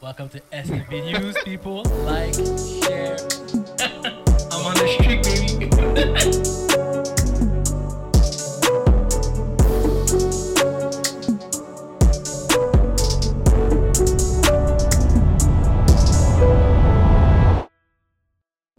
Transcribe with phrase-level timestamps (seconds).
[0.00, 1.82] Welcome to SFB News, people.
[2.04, 3.16] Like, share.
[4.52, 5.68] I'm on the street, baby.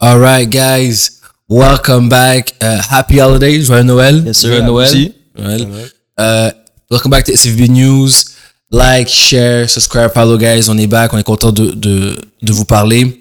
[0.00, 2.52] All right, guys, welcome back.
[2.62, 4.24] Uh, happy holidays, joyeux Noël.
[4.24, 4.48] Yes, sir.
[4.48, 4.86] Joyeux Noël.
[4.88, 5.14] aussi.
[5.36, 5.90] Noël.
[6.16, 6.50] Uh,
[6.90, 8.39] welcome back to SFB News.
[8.70, 10.68] Like, share, subscribe, follow, guys.
[10.68, 11.12] On est back.
[11.12, 13.20] On est content de, de, de vous parler.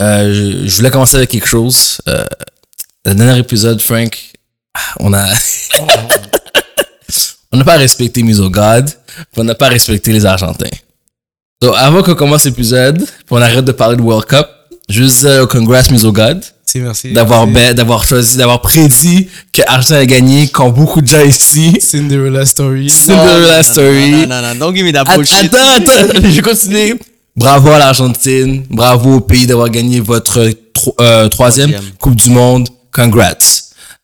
[0.00, 2.00] Euh, je, je voulais commencer avec quelque chose.
[2.08, 2.24] Euh,
[3.04, 4.18] le dernier épisode, Frank,
[5.00, 5.26] on a,
[7.52, 10.70] on n'a pas respecté Mise au God, puis on n'a pas respecté les Argentins.
[11.60, 14.46] Donc, avant qu'on commence l'épisode, on arrête de parler de World Cup,
[14.88, 16.42] juste dire congrats Mise au God
[16.74, 17.12] Merci, merci.
[17.12, 21.76] d'avoir bet, d'avoir choisi, d'avoir prédit que Argentin a gagné quand beaucoup de gens ici.
[21.80, 22.88] Cinderella Story.
[22.88, 24.10] Cinderella Story.
[24.12, 25.52] Non, non, non, don't give me that Att- bullshit.
[25.52, 26.94] Attends, attends, je vais continuer.
[27.36, 31.92] Bravo à l'Argentine, bravo au pays d'avoir gagné votre tro- euh, troisième Troisième.
[31.98, 32.68] Coupe du Monde.
[32.90, 33.36] Congrats.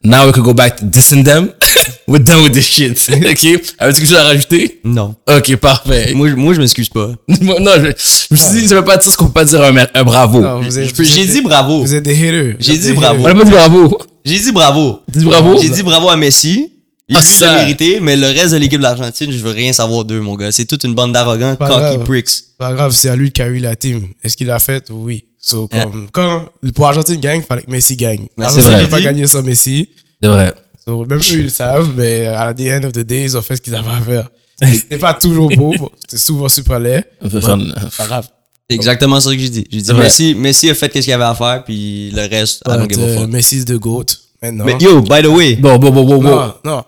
[0.04, 1.48] Now we can go back to dissing them.
[2.08, 2.98] We're done with this shit.
[3.10, 3.62] ok?
[3.78, 4.80] Avez-vous quelque chose à rajouter?
[4.82, 5.14] Non.
[5.28, 6.14] Ok, parfait.
[6.14, 7.10] Moi, je- moi, je m'excuse pas.
[7.42, 9.44] Moi, non, je, je me suis dit, ça veut pas dire ce qu'on peut pas
[9.44, 10.40] dire un, mer- un bravo.
[10.40, 11.80] Non, vous êtes- Je peux- vous J'ai êtes dit bravo.
[11.82, 12.56] Vous êtes des haters.
[12.58, 13.22] J'ai Vous dit des bravo.
[13.24, 13.98] On a pas dit bravo.
[14.24, 15.00] J'ai dit bravo.
[15.08, 15.58] Dit bravo?
[15.60, 16.72] J'ai dit bravo à Messi.
[17.10, 17.46] Il Ah, ça.
[17.46, 20.34] l'a mérité, mais le reste de l'équipe de l'Argentine, je veux rien savoir d'eux, mon
[20.34, 20.52] gars.
[20.52, 22.04] C'est toute une bande d'arrogants, Pas cocky grave.
[22.04, 22.28] pricks.
[22.58, 24.08] Pas grave, c'est à lui qui a eu la team.
[24.22, 24.84] Est-ce qu'il l'a fait?
[24.90, 25.24] Oui.
[25.40, 25.84] So, Yeah.
[25.84, 28.26] comme, quand, pour Argentine gagne, il fallait que Messi gagne.
[28.36, 28.82] Mais c'est vrai.
[28.82, 29.88] peut pas gagner sans Messi.
[30.22, 30.52] C'est vrai.
[30.88, 33.42] So, même eux, ils le savent, mais à the end of the day, ils ont
[33.42, 34.30] fait ce qu'ils avaient à faire.
[34.90, 35.74] C'est pas toujours beau,
[36.08, 37.04] c'est souvent super laid.
[37.30, 37.58] Faire-
[37.96, 38.26] Pas grave.
[38.70, 39.66] C'est exactement ça que j'ai dit.
[39.70, 39.92] J'ai dit.
[39.92, 42.94] Messi, Messi a fait ce qu'il avait à faire, puis le reste, I don't But,
[42.94, 43.28] give a euh, fuck.
[43.30, 44.06] Messi is the GOAT.
[44.42, 44.64] Maintenant.
[44.64, 46.30] Mais yo, by the way, Bon, bon, bon, bon, bon.
[46.30, 46.82] non, non.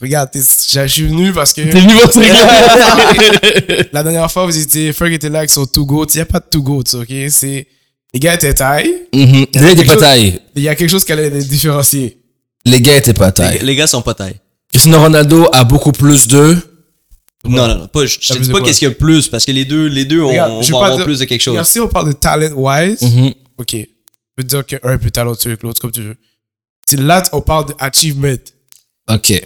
[0.00, 2.18] Regarde, je suis venu parce que T'es venu ce
[3.92, 6.06] la dernière fois, vous étiez, Ferg était là avec son two goats.
[6.14, 7.12] Il n'y a pas de two goats, ok?
[7.30, 7.66] C'est,
[8.12, 8.92] les gars étaient taille.
[9.14, 9.46] Mhm.
[9.54, 10.40] Les gars étaient pas taille.
[10.56, 12.18] Il y a quelque chose qui allait les différencier.
[12.66, 13.60] Les gars étaient pas taille.
[13.62, 14.36] les gars sont pas taille.
[14.72, 16.56] Cristiano Ronaldo a beaucoup plus de.
[17.44, 17.86] Non, non, non.
[17.88, 19.86] Pas, je je te dis pas qu'est-ce qu'il y a plus, parce que les deux,
[19.86, 21.52] les deux, on, Regarde, on je vais va pas avoir dire- plus de quelque chose.
[21.52, 23.32] Regarde, si on parle de talent-wise, Mhm.
[23.58, 23.70] ok.
[23.72, 23.84] Je
[24.36, 26.16] peux te dire qu'un est plus talentueux que l'autre, comme tu veux.
[26.88, 28.34] Si là, on parle d'achievement.
[29.08, 29.40] Ok.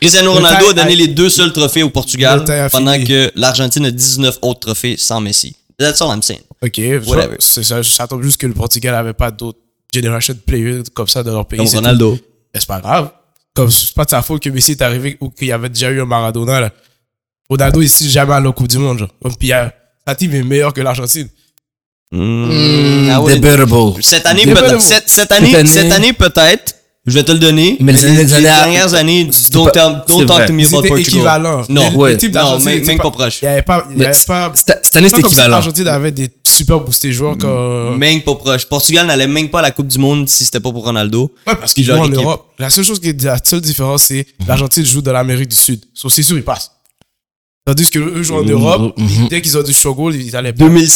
[0.00, 2.60] Cristiano Le Ronaldo taille a donné a- les deux seuls trophées au Portugal, Le taille
[2.60, 3.06] a pendant fini.
[3.06, 5.56] que l'Argentine a 19 autres trophées sans Messi.
[5.78, 6.42] That's all I'm saying.
[6.62, 6.78] Ok.
[7.06, 7.36] Whatever.
[7.38, 9.58] C'est ça, ça tombe juste que le Portugal avait pas d'autres
[9.94, 11.58] generation players comme ça dans leur pays.
[11.58, 11.68] Comme.
[11.68, 12.18] Ronaldo.
[12.54, 13.10] Mais c'est pas grave.
[13.54, 15.90] Comme c'est pas de sa faute que Messi est arrivé ou qu'il y avait déjà
[15.90, 16.70] eu un Maradona, là.
[17.50, 19.08] Ronaldo ici jamais à la Coupe du Monde, genre.
[19.22, 19.66] Comme, Puis, euh,
[20.06, 21.28] sa team est meilleure que l'Argentine.
[22.12, 24.02] Mm, I wouldn't- Debatable.
[24.02, 24.80] Cette année, peut-être.
[24.80, 26.74] Cette, cette année, Cette année- cette année, peut-être.
[27.06, 27.76] Je vais te le donner.
[27.80, 30.98] Mais les les années- dernières années, don't, talk me about C'était Portugal.
[31.00, 31.62] équivalent.
[31.70, 32.16] Non, Les- ouais.
[32.20, 33.38] les Non, même, pas proche.
[33.40, 35.48] Il y avait pas, il y Mais avait c- pas, Cette année, si équivalent.
[35.48, 38.66] l'Argentine avait des super boostés joueurs comme, Même pas proche.
[38.66, 41.32] Portugal n'allait même pas à la Coupe du Monde si c'était pas pour Ronaldo.
[41.46, 42.08] ouais, parce qu'ils jouent en.
[42.08, 42.46] Europe.
[42.58, 45.80] La seule chose qui est, la seule différence, c'est l'Argentine joue dans l'Amérique du Sud.
[45.94, 46.72] So, c'est sûr, ils passent.
[47.64, 49.28] Tandis que eux jouent en Mhm, Europe, mhm.
[49.28, 50.64] dès qu'ils ont du struggle, ils allaient pas.
[50.64, 50.88] 2000,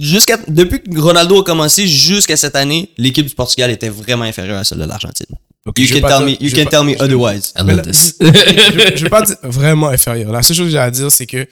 [0.00, 4.58] jusqu'à, depuis que Ronaldo a commencé jusqu'à cette année, l'équipe du Portugal était vraiment inférieure
[4.58, 5.26] à celle de l'Argentine.
[5.66, 7.52] You can tell dire- me, you je vais can pas- tell me otherwise.
[7.58, 8.16] I Mais love là, this.
[8.20, 10.30] je, je- je vais pas dire vraiment inférieur.
[10.32, 11.46] La seule chose que j'ai à dire, c'est que,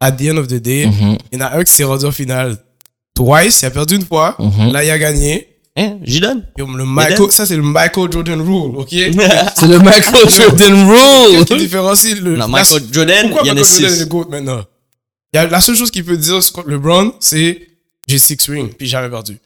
[0.00, 1.18] at the end of the day, Mhm.
[1.32, 2.56] il y en a un qui s'est rendu en finale
[3.24, 4.72] twice, il a perdu une fois, Mhm.
[4.72, 5.48] là, il a gagné.
[5.76, 6.44] Hein, j'y donne.
[6.56, 8.88] Yo, Le Michael, ça, c'est le Michael Jordan rule, ok?
[9.56, 10.56] C'est le Michael Jordan
[11.30, 11.60] Qu'est-ce qui Rule.
[11.60, 12.32] différencie le.
[12.32, 14.00] Non, la- Michael Jordan, Pourquoi il y en a Michael Jordan est six.
[14.00, 14.64] le GOAT maintenant?
[15.32, 17.60] Il y a, la seule chose qu'il peut dire LeBron, c'est
[18.08, 19.38] j'ai six rings, puis jamais perdu.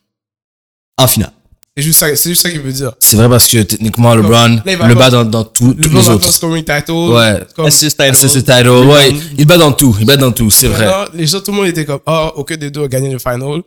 [0.96, 1.32] En finale.
[1.76, 2.92] C'est juste ça, c'est juste ça qu'il peut dire.
[2.98, 6.30] C'est vrai parce que techniquement, LeBron le bat dans, dans tout- tous LeBron les autres.
[6.32, 6.92] scoring title.
[6.92, 7.40] Ouais.
[7.66, 8.14] Assist title.
[8.14, 8.68] C'est ce title.
[8.68, 9.96] Ouais, il bat dans tout.
[9.98, 10.86] Il bat dans tout, c'est vrai.
[11.14, 13.62] Les gens, tout le monde était comme, ah, aucun des deux a gagné le final,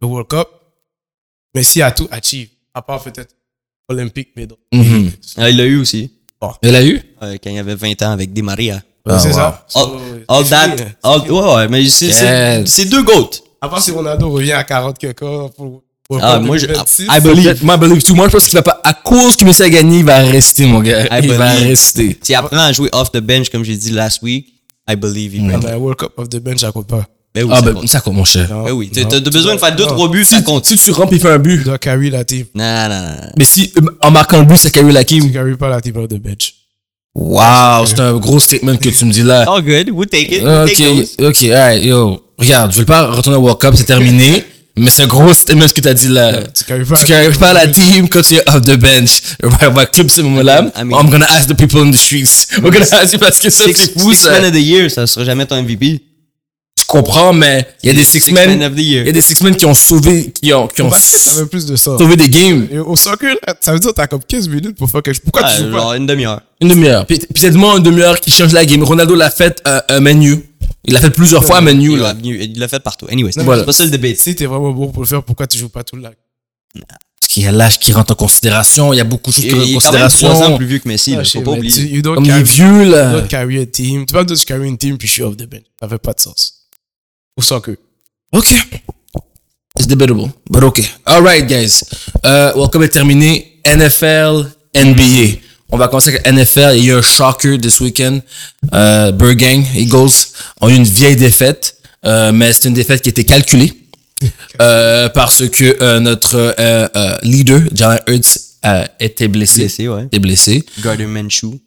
[0.00, 0.48] le World Cup.
[1.54, 3.32] Mais si a tout achieve, à part peut-être
[3.88, 4.58] Olympique, mais donc.
[4.72, 5.12] Mhm.
[5.36, 6.10] Ah, il l'a eu aussi.
[6.62, 7.00] Il l'a eu?
[7.22, 8.82] euh, quand il avait 20 ans avec Di Maria.
[9.06, 9.34] Ah, c'est wow.
[9.34, 9.66] ça.
[9.76, 9.88] All,
[10.26, 10.76] all that.
[11.04, 12.24] all- ouais, ouais, mais c'est, c'est,
[12.62, 12.68] Yes.
[12.68, 13.30] c'est deux GOAT.
[13.60, 15.83] À part si Ronaldo revient à 40 quelque pour
[16.20, 17.06] Ah, moi, je- 2026.
[17.10, 17.64] I believe.
[17.64, 18.14] Moi, I believe too.
[18.14, 20.66] Moi, je pense qu'il va pas, à cause que Messi a gagné, il va rester,
[20.66, 21.04] mon gars.
[21.04, 21.68] I Il va believe.
[21.68, 22.18] rester.
[22.22, 24.46] S'il apprend à jouer off the bench, comme j'ai dit last week,
[24.88, 27.06] I believe il Ah, ben, World Cup of the bench, ça compte pas.
[27.34, 27.88] Ben oui, Ah, ça ben, compte.
[27.88, 28.48] ça compte, mon cher.
[28.50, 29.90] Non, Ben oui, t'as, tu besoin de faire deux, non.
[29.90, 30.66] trois buts, ça compte.
[30.66, 31.58] Si tu rentres, il fait un but.
[31.58, 32.44] Tu dois carry la team.
[32.54, 33.16] Non, non, non.
[33.38, 33.72] Mais si,
[34.02, 35.32] en marquant le but, c'est Kyrie Tu Lakim.
[35.32, 36.54] carry pas la team of the bench.
[37.14, 39.42] Wow, c'est un gros statement que tu me dis là.
[39.50, 40.42] All good, we'll take it.
[40.42, 41.26] We'll take Ok, those.
[41.28, 42.20] ok, alright, yo.
[42.38, 44.44] Regarde, je vais pas retourner au World Cup, c'est terminé.
[44.76, 46.42] Mais c'est un gros statement ce que t'as dit là.
[46.42, 49.20] Tu Tu carries pas la team quand tu es off the bench.
[49.42, 50.72] On va club ce moment-là.
[50.76, 52.48] I'm gonna ask the people in the streets.
[52.60, 54.32] We're gonna ask you parce que ça, Six, c'est fou six ça.
[54.32, 56.00] man of the year, ça sera jamais ton MVP.
[56.88, 59.40] comprends, mais il y a des six men, of the il y a des six
[59.42, 61.96] men qui ont sauvé, qui ont, qui ont basket, ça veut plus de ça.
[61.96, 62.66] sauvé des games.
[62.70, 65.22] Et au soccer, ça veut dire que t'as comme 15 minutes pour faire quelque chose.
[65.24, 65.96] Pourquoi Ah, tu joues pas?
[65.96, 66.40] une demi-heure.
[66.60, 67.06] Une demi-heure.
[67.06, 68.82] Puis, puis c'est une demi-heure qui change la game.
[68.82, 70.44] Ronaldo l'a fait euh, à Menu.
[70.86, 72.12] Il l'a fait plusieurs fois à Menu, Il là.
[72.14, 73.06] l'a il fait partout.
[73.10, 73.64] Anyway, c'est Voilà.
[73.64, 74.14] pas ça le débat.
[74.14, 76.16] Si t'es vraiment bon pour le faire, pourquoi tu joues pas tout le lac?
[76.74, 78.92] Parce qu'il y a l'âge qui rentre en considération.
[78.92, 80.28] Il y a beaucoup de choses Il qui rentrent il en est quand même trois
[80.28, 80.56] ans considération.
[80.58, 81.72] plus vieux que Messi, Ah, je pas oublier.
[81.72, 83.12] tu- you don't Comme il est carry- vieux, you là.
[83.12, 84.04] don't carry a team.
[84.06, 85.62] Tu peux pas juste carry une team puis je suis off the bench.
[85.80, 86.66] Ça fait pas de sens.
[87.36, 87.76] Au soccer.
[88.32, 88.52] Ok.
[89.78, 90.30] It's debatable.
[90.50, 90.82] But ok.
[91.06, 91.80] Alright, guys.
[92.26, 93.60] Euh, welcome est terminé.
[93.64, 95.38] NFL, NBA.
[95.74, 96.76] On va commencer avec la NFL.
[96.78, 98.22] Il y a eu un shocker this weekend.
[98.72, 100.28] Euh, Burgang, Eagles
[100.60, 101.78] ont eu une vieille défaite.
[102.06, 103.72] Euh, mais c'est une défaite qui était calculée.
[104.62, 109.62] Euh, parce que euh, notre euh, euh, leader, Jalen Hurts, a été blessé.
[109.62, 110.04] Blessé, ouais.
[110.04, 110.64] Était blessé.
[110.80, 111.60] Gardner Minshew.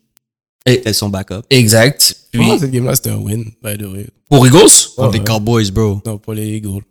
[0.65, 1.41] C'était son backup.
[1.49, 2.15] Exact.
[2.31, 4.07] Puis, Pour moi, cette game-là, c'était un win, by the way.
[4.29, 4.59] pour Eagles,
[4.95, 5.25] Contre les ouais.
[5.25, 6.01] Cowboys, bro.
[6.05, 6.81] Non, pas les Eagles.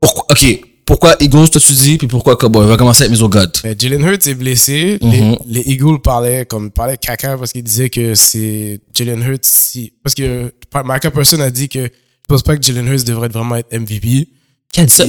[0.00, 0.60] pourquoi, ok.
[0.88, 2.64] Pourquoi Eagles, toi tu dis, puis pourquoi Cowboy?
[2.64, 3.52] On va commencer avec mes au God.
[3.62, 4.96] Mais Jalen Hurts est blessé.
[5.02, 5.10] Mhm.
[5.46, 9.92] les, les Eagles parlaient comme parlaient caca parce qu'ils disaient que c'est Jalen Hurts si
[10.02, 10.50] parce que
[10.86, 11.88] Micah Person a dit que je
[12.26, 14.28] pense pas que Jalen Hurts devrait vraiment être MVP.
[14.72, 15.04] Qui a dit ça?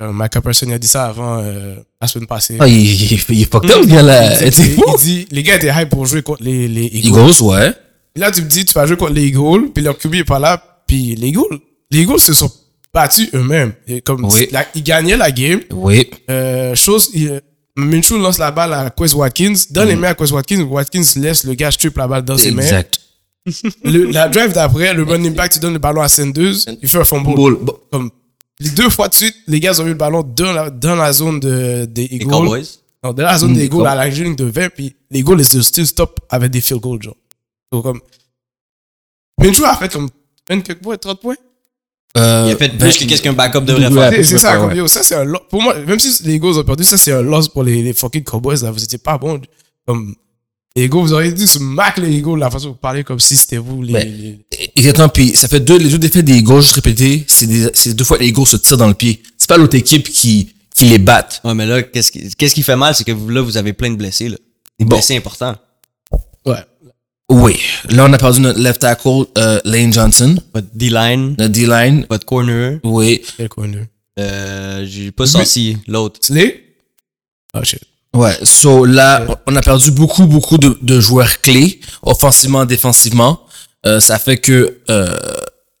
[0.00, 2.56] Euh, Micah Person a dit ça avant euh, la semaine passée.
[2.58, 4.42] Ah, il, il, il est fucked up, ce gars-là.
[4.42, 7.08] il, dit, il dit les gars étaient hype pour jouer contre les, les Eagles.
[7.18, 7.74] Eagles, ouais.
[8.16, 10.24] Et là tu me dis tu vas jouer contre les Eagles puis leur QB est
[10.24, 11.58] pas là puis les Eagles
[11.90, 12.50] les Eagles se sont
[12.92, 13.72] battus eux-mêmes.
[13.86, 14.48] Et Comme Oui.
[14.50, 15.60] la- ils gagnaient la game.
[15.72, 16.08] Oui.
[16.30, 17.40] Euh, chose, il,
[17.76, 21.44] Minshew lance la balle à Quez Watkins, donne les mains à Quez Watkins, Watkins laisse
[21.44, 22.62] le gars strip la balle dans ses mains.
[22.62, 23.00] Exact.
[23.84, 26.98] Le- la drive d'après, le running back, tu donnes le ballon à Sanders, il fait
[26.98, 27.56] un fumble.
[27.90, 28.10] Comme,
[28.60, 31.12] les deux fois de suite, les gars ont eu le ballon dans la, dans la
[31.12, 32.28] zone de, des Les Eagles.
[32.30, 32.66] Cowboys.
[33.02, 35.40] Non, dans la zone Mm, des Eagles, à la ligne de 20, puis les Eagles,
[35.40, 37.16] ils still stop avec des field goals, genre.
[37.72, 38.00] Donc, comme,
[39.40, 40.08] Minshew a fait comme
[40.50, 41.36] 20 quelques points, 30 points.
[42.16, 44.10] Euh, Il a fait ben, plus que qu'est-ce qu'un backup devrait Ouais.
[44.10, 44.12] faire.
[44.12, 44.76] C'est- C'est ça, ouais, comme, ouais.
[44.78, 45.42] yo, ça c'est un loss.
[45.50, 47.92] Pour moi, même si les Eagles ont perdu, ça c'est un loss pour les, les
[47.92, 48.62] fucking Cowboys.
[48.62, 48.70] Là.
[48.70, 49.40] Vous étiez pas bons.
[49.86, 50.14] Comme,
[50.76, 53.18] les Eagles, vous auriez dû se mac les Eagles, la façon dont vous parlez comme
[53.20, 53.82] si c'était vous.
[53.82, 54.04] Les, Ouais.
[54.04, 54.38] les-
[54.76, 55.08] Exactement.
[55.08, 58.28] Puis ça fait deux, les deux défaites des Eagles, c'est des, c'est deux fois les
[58.28, 59.22] Eagles se tirent dans le pied.
[59.36, 61.40] C'est pas l'autre équipe qui, qui les batte.
[61.44, 63.72] Ouais, mais là, qu'est-ce qui, qu'est-ce qui fait mal, c'est que vous, là, vous avez
[63.72, 64.36] plein de blessés, là.
[64.78, 64.96] Des Bon.
[64.96, 65.56] blessés importants.
[67.30, 67.60] Oui.
[67.90, 72.06] Là, on a perdu notre left tackle, euh, Lane Johnson, Votre D-line, notre D-line.
[72.08, 73.22] votre corner, Oui.
[73.36, 73.84] Quel corner?
[74.18, 76.18] euh, j'ai pas sorti l'autre.
[76.22, 76.64] Slay?
[77.54, 77.80] Oh shit.
[78.14, 78.36] Ouais.
[78.42, 83.40] So là, on a perdu beaucoup, beaucoup de, de joueurs clés, offensivement, défensivement.
[83.86, 85.16] Euh, ça fait que, euh,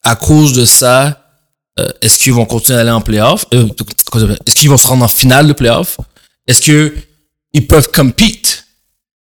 [0.04, 1.24] à cause de ça,
[1.80, 3.46] euh, est-ce qu'ils vont continuer à aller en playoff?
[3.54, 3.66] Euh,
[4.46, 5.98] est-ce qu'ils vont se rendre en finale de playoff?
[6.46, 6.94] Est-ce que
[7.54, 8.66] ils peuvent compete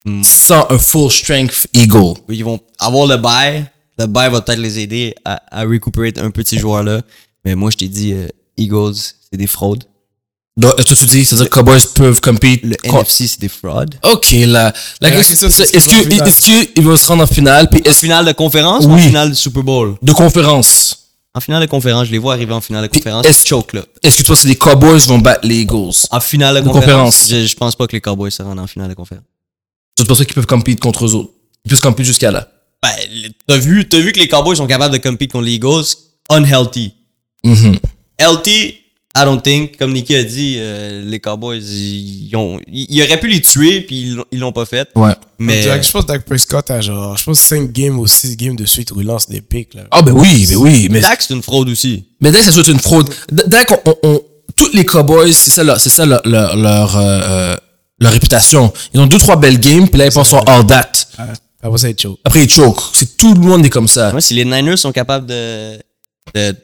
[0.03, 0.24] Hmm.
[0.24, 2.15] sans un full strength Eagle?
[2.30, 3.65] Ils vont avoir le bail.
[4.00, 7.01] Le bail va peut-être les aider à, à récupérer un petit joueur là.
[7.45, 8.27] Mais moi, je t'ai dit, euh,
[8.57, 9.83] Eagles, c'est des fraudes.
[10.57, 12.62] Donc, est-ce que tu dis, c'est-à-dire que Cowboys peuvent compete?
[12.63, 13.95] Le NFC, c'est des fraudes.
[14.03, 14.74] Ok, là.
[15.01, 17.89] La la question, c'est, c'est est-ce qu'ils qu'ils vont se rendre en finale, puis En
[17.89, 19.01] est-ce, finale de conférence ou en Oui.
[19.01, 19.95] finale de Super Bowl?
[20.01, 20.97] de conférence?
[21.33, 23.25] En finale de conférence, je les vois arriver en finale de conférence.
[23.25, 23.83] est-ce- choke, là.
[24.04, 25.92] Est-ce que tu penses que les Cowboys vont battre les Eagles?
[26.12, 27.30] En finale de De conférence, conférence.
[27.30, 29.24] Je, je pense pas que les Cowboys se rendent en finale de conférence.
[30.01, 31.31] Tu penses qu'ils peuvent compete contre eux autres?
[31.65, 32.48] Ils peuvent compete jusqu'à là.
[32.83, 32.89] Ben,
[33.48, 35.83] t'as vu, t'as vu que les Cowboys sont capables de compete contre les Eagles?
[36.30, 36.94] Unhealthy.
[37.44, 37.77] Mhm.
[38.18, 38.75] Healthy,
[39.15, 39.78] I don't think.
[39.78, 44.02] Comme Nicky a dit, euh, les Cowboys, ils, ont, ils, auraient pu les tuer, puis
[44.02, 44.90] ils, l'ont- ils l'ont pas fait.
[44.95, 45.14] Ouais.
[45.40, 48.56] Mais Je pense que Dak Prescott a genre, je pense 5 games ou 6 games
[48.56, 49.81] de suite où il lance des pics, là.
[49.92, 50.87] Ah, ben oui, ben oui.
[50.90, 52.06] Mais, Dak, c'est une fraude aussi.
[52.21, 53.09] mais Dak, ça être une fraude.
[53.31, 54.21] Dak, on, on, on-
[54.56, 57.56] tous les Cowboys, c'est ça, leur, c'est ça leur, leur, leur, euh, euh,
[58.02, 58.74] leur réputation.
[58.94, 60.92] Ils ont deux, trois belles games, puis là, ils pensent all that.
[61.64, 62.20] Après ça, il choke.
[62.26, 62.81] Après, ils choke.
[62.94, 64.12] C'est tout le monde est comme ça.
[64.12, 65.78] Moi, si les Niners sont capables de,
[66.34, 66.56] de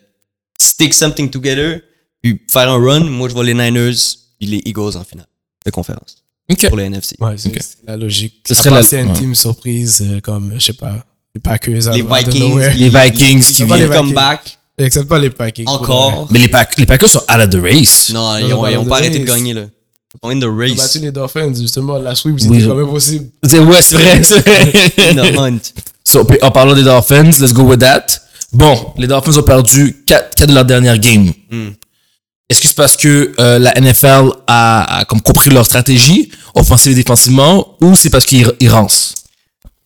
[0.59, 1.81] stick something together,
[2.21, 3.93] puis faire un run, moi, je vois les Niners
[4.39, 5.27] puis les Eagles en finale
[5.65, 6.67] de conférence Ok.
[6.67, 7.15] pour le NFC.
[7.19, 7.57] Ouais, c'est Ok.
[7.59, 8.43] c'est la logique.
[8.47, 9.17] Ce Ça serait la- une ouais.
[9.19, 11.91] team surprise, euh, comme, je sais pas, les Packers.
[11.93, 12.59] Les Vikings.
[12.77, 13.91] Les Vikings qui les viennent.
[13.91, 14.13] Vikings.
[14.13, 15.67] back Excepte pas les Packers.
[15.67, 16.27] encore.
[16.31, 18.09] Mais les, Pack- les Packers sont out of the race.
[18.13, 19.65] Non, Ils ils ont, ont ils ont pas arrêté de gagner, là.
[20.23, 20.95] Ils sont in the Ils ont battu race.
[21.01, 21.97] les Dolphins, justement.
[21.99, 23.25] La sweep, c'était Oui, quand même possible.
[23.43, 24.73] C'est- Ouais, c'est vrai, c'est vrai.
[25.11, 25.59] In the hunt.
[26.03, 28.05] So, en parlant des Dolphins, let's go with that.
[28.53, 31.31] Bon, les Dolphins ont perdu 4, de leurs dernières games.
[31.51, 31.69] Hmm.
[32.49, 36.93] Est-ce que c'est parce que euh, la NFL a, a comme compris leur stratégie, offensive
[36.93, 39.15] et défensivement, ou c'est parce qu'ils ils rancent?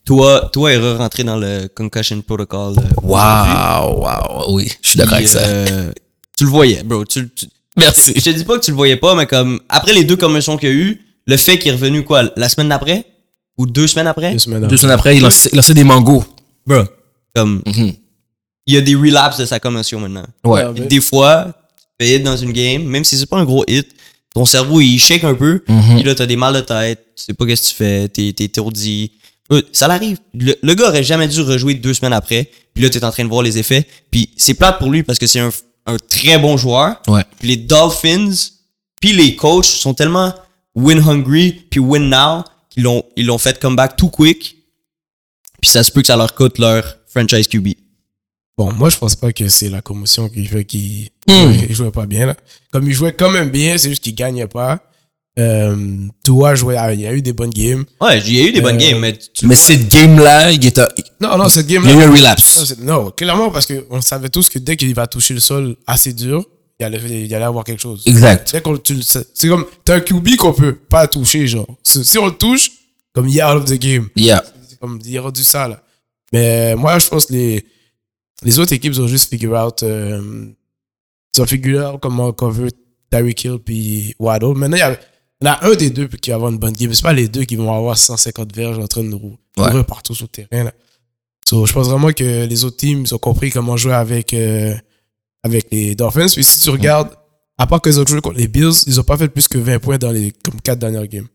[0.04, 2.74] Toi, toi est rentré dans le concussion protocol.
[3.02, 5.40] Waouh, waouh, oui, je suis d'accord avec ça.
[5.40, 5.90] euh,
[6.38, 7.04] tu le voyais, bro.
[7.04, 8.12] Tu, tu- Merci.
[8.16, 10.56] je te dis pas que tu le voyais pas, mais comme après les deux commotions
[10.58, 13.04] qu'il y a eu, le fait qu'il est revenu quoi, la semaine d'après?
[13.58, 14.76] Ou deux semaines après, Deux semaines Deux après.
[14.78, 16.24] semaines après, il lançait, il lançait des mangos.
[16.66, 16.82] bro,
[17.34, 17.92] comme Mhm.
[18.66, 20.24] il y a des relapses de sa commotion maintenant.
[20.44, 20.64] Ouais.
[20.64, 20.80] Ouais.
[20.86, 23.88] Des fois, tu fais hit dans une game, même si c'est pas un gros hit,
[24.34, 25.94] ton cerveau il shake un peu, Mhm.
[25.96, 28.32] puis là t'as des mal de tête, tu sais pas qu'est-ce que tu fais, t'es
[28.32, 29.12] t'es étourdi.
[29.50, 30.16] Euh, Ça l'arrive.
[30.34, 33.24] Le, le gars aurait jamais dû rejouer deux semaines après, puis là t'es en train
[33.24, 35.50] de voir les effets, puis c'est plate pour lui parce que c'est un,
[35.86, 37.00] un très bon joueur.
[37.08, 37.24] Ouais.
[37.38, 38.30] Puis les Dolphins,
[39.00, 40.32] puis les coachs sont tellement
[40.74, 44.56] win hungry, puis win now, qu'ils l'ont ils l'ont fait comeback too quick,
[45.60, 47.68] puis ça se peut que ça leur coûte leur franchise QB.
[48.56, 51.52] Bon, moi, je pense pas que c'est la commotion qui fait qu'il Hmm.
[51.68, 52.26] il jouait pas bien.
[52.26, 52.36] Là.
[52.72, 54.80] Comme il jouait quand même bien, c'est juste qu'il gagnait pas.
[55.38, 56.08] Euh,
[56.54, 57.84] jouait, ah, il y a eu des bonnes games.
[58.00, 60.64] Ouais, il y a eu des bonnes Euh, games, mais tu Mais cette game-là, il,
[60.66, 60.82] était-
[61.20, 61.94] Non, non, cette il y a game-là.
[62.04, 62.76] eu un relapse.
[62.80, 66.44] non, clairement, parce qu'on savait tous que dès qu'il va toucher le sol assez dur,
[66.78, 68.02] il allait, il allait avoir quelque chose.
[68.06, 68.52] Exact.
[68.52, 71.66] Dès qu'on- tu le sais- C'est comme, t'as un QB qu'on peut pas toucher, genre.
[71.82, 72.70] Si on le touche,
[73.14, 74.08] comme il est out of the game.
[74.16, 74.44] Yeah.
[74.68, 75.82] C'est comme, il y aura du ça, là.
[76.32, 77.64] Mais moi, je pense que les,
[78.42, 80.46] les autres équipes ont juste figure out, euh,
[81.36, 82.68] ils ont figure out comment cover
[83.10, 84.54] Tyreek Hill puis Waddle.
[84.56, 84.98] Maintenant, il y, a,
[85.42, 86.94] il y en a un des deux qui va avoir une bonne game.
[86.94, 89.66] C'est pas les deux qui vont avoir 150 verges en train de Ouais.
[89.68, 90.72] courir partout sur le terrain, là.
[91.46, 94.74] So, je pense vraiment que les autres teams ont compris comment jouer avec, euh,
[95.42, 96.28] avec les Dolphins.
[96.32, 97.10] Puis si tu regardes,
[97.58, 99.78] à part qu'ils ont joué contre les Bills, ils ont pas fait plus que 20
[99.80, 101.26] points dans les comme 4 dernières games.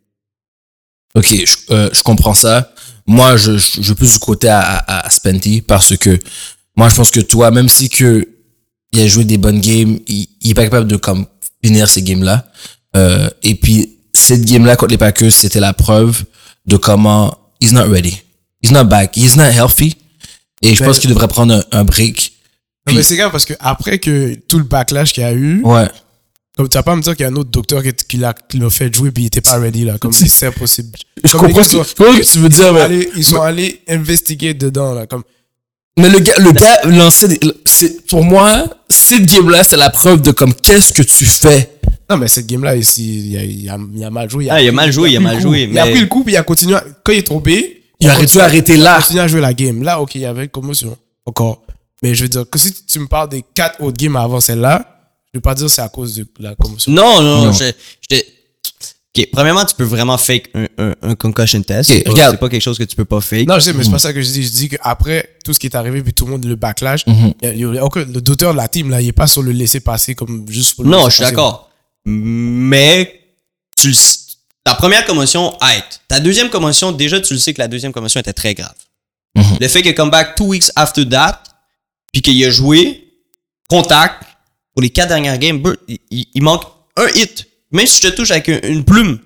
[1.15, 2.73] Ok, je, euh, je comprends ça.
[3.05, 6.17] Moi, je, je, plus du côté à, à, à Spenty parce que
[6.75, 8.27] moi, je pense que toi, même si que
[8.93, 11.25] il a joué des bonnes games, il, il est pas capable de comme
[11.63, 12.49] finir ces games-là.
[12.95, 16.23] Euh, et puis, cette game-là contre les Packers, c'était la preuve
[16.65, 18.21] de comment he's not ready.
[18.61, 19.15] He's not back.
[19.15, 19.95] He's not healthy.
[20.61, 22.33] Et je pense qu'il devrait prendre un, un break.
[22.87, 25.61] Non, mais c'est grave parce que après que tout le backlash qu'il y a eu,
[25.63, 25.87] Ouais.
[26.57, 28.33] comme tu vas pas me dire qu'il y a un autre docteur qui, qui l'a
[28.69, 30.97] fait jouer puis il était pas ready là, comme si c'est impossible.
[31.23, 33.81] Je Comme comprends ce que, tu veux dire, Ils sont mais, allés- ils sont allés
[33.87, 35.23] investiguer dedans là, comme
[35.99, 36.77] mais le gars, le gars
[38.07, 41.71] pour moi, cette game-là, c'est la preuve de comme qu'est-ce que tu fais?
[42.09, 44.47] Non mais cette game là ici, il a, il a, il a mal joué.
[44.49, 45.47] Ah, il a mal joué, il a pris mal le coup.
[45.49, 46.75] joué, Il a pris le coup puis il a continué.
[46.75, 48.91] à- Quand il est tombé, Il aurait dû arrêter là.
[48.91, 49.81] Il a continué à jouer la game.
[49.83, 51.63] Là, ok, il y avait une commotion encore.
[52.03, 54.99] Mais je veux dire que si tu me parles des quatre autres games avant celle-là,
[55.33, 56.91] je vais pas dire que c'est à cause de la commotion.
[56.91, 57.45] Non, non, Non.
[57.45, 57.51] non.
[57.53, 57.71] je-
[58.01, 58.23] je te-
[59.19, 61.89] Ok, premièrement, tu peux vraiment fake un, un, un concussion test.
[61.89, 62.33] Ok, C'est pas- regarde.
[62.35, 63.47] C'est pas quelque chose que tu peux pas fake.
[63.47, 64.43] Non, je sais, mais c'est pas ça que je dis.
[64.43, 67.33] Je dis qu'après tout ce qui est arrivé, puis tout le monde le backlash, Mhm.
[67.41, 69.11] il y a- il y a aucun- le docteur de la team, là, il est
[69.11, 71.71] pas sur le laisser passer comme juste pour le Non, je suis d'accord.
[72.09, 73.21] Mais
[73.77, 73.93] tu
[74.63, 75.83] ta première commotion, aide.
[76.07, 78.75] Ta deuxième commotion, déjà, tu le sais que la deuxième commotion était très grave.
[79.35, 79.57] Mhm.
[79.61, 81.43] Le fait qu'il come back two weeks after that,
[82.11, 83.07] puis qu'il a joué
[83.69, 84.23] contact
[84.73, 86.63] pour les quatre dernières games, il, il- il manque
[86.95, 87.45] un hit.
[87.71, 89.19] Même si je te touche avec une, une plume,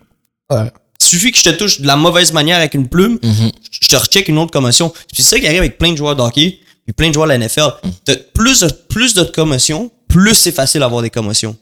[0.49, 0.71] Ouais.
[1.01, 3.51] il suffit que je te touche de la mauvaise manière avec une plume, Mhm.
[3.79, 4.89] je te recheck une autre commotion.
[4.89, 7.27] Puis c'est ça qui arrive avec plein de joueurs de hockey, puis plein de joueurs
[7.27, 7.69] de la NFL.
[8.05, 11.55] T'as plus de, plus de commotions, plus c'est facile d'avoir des commotions.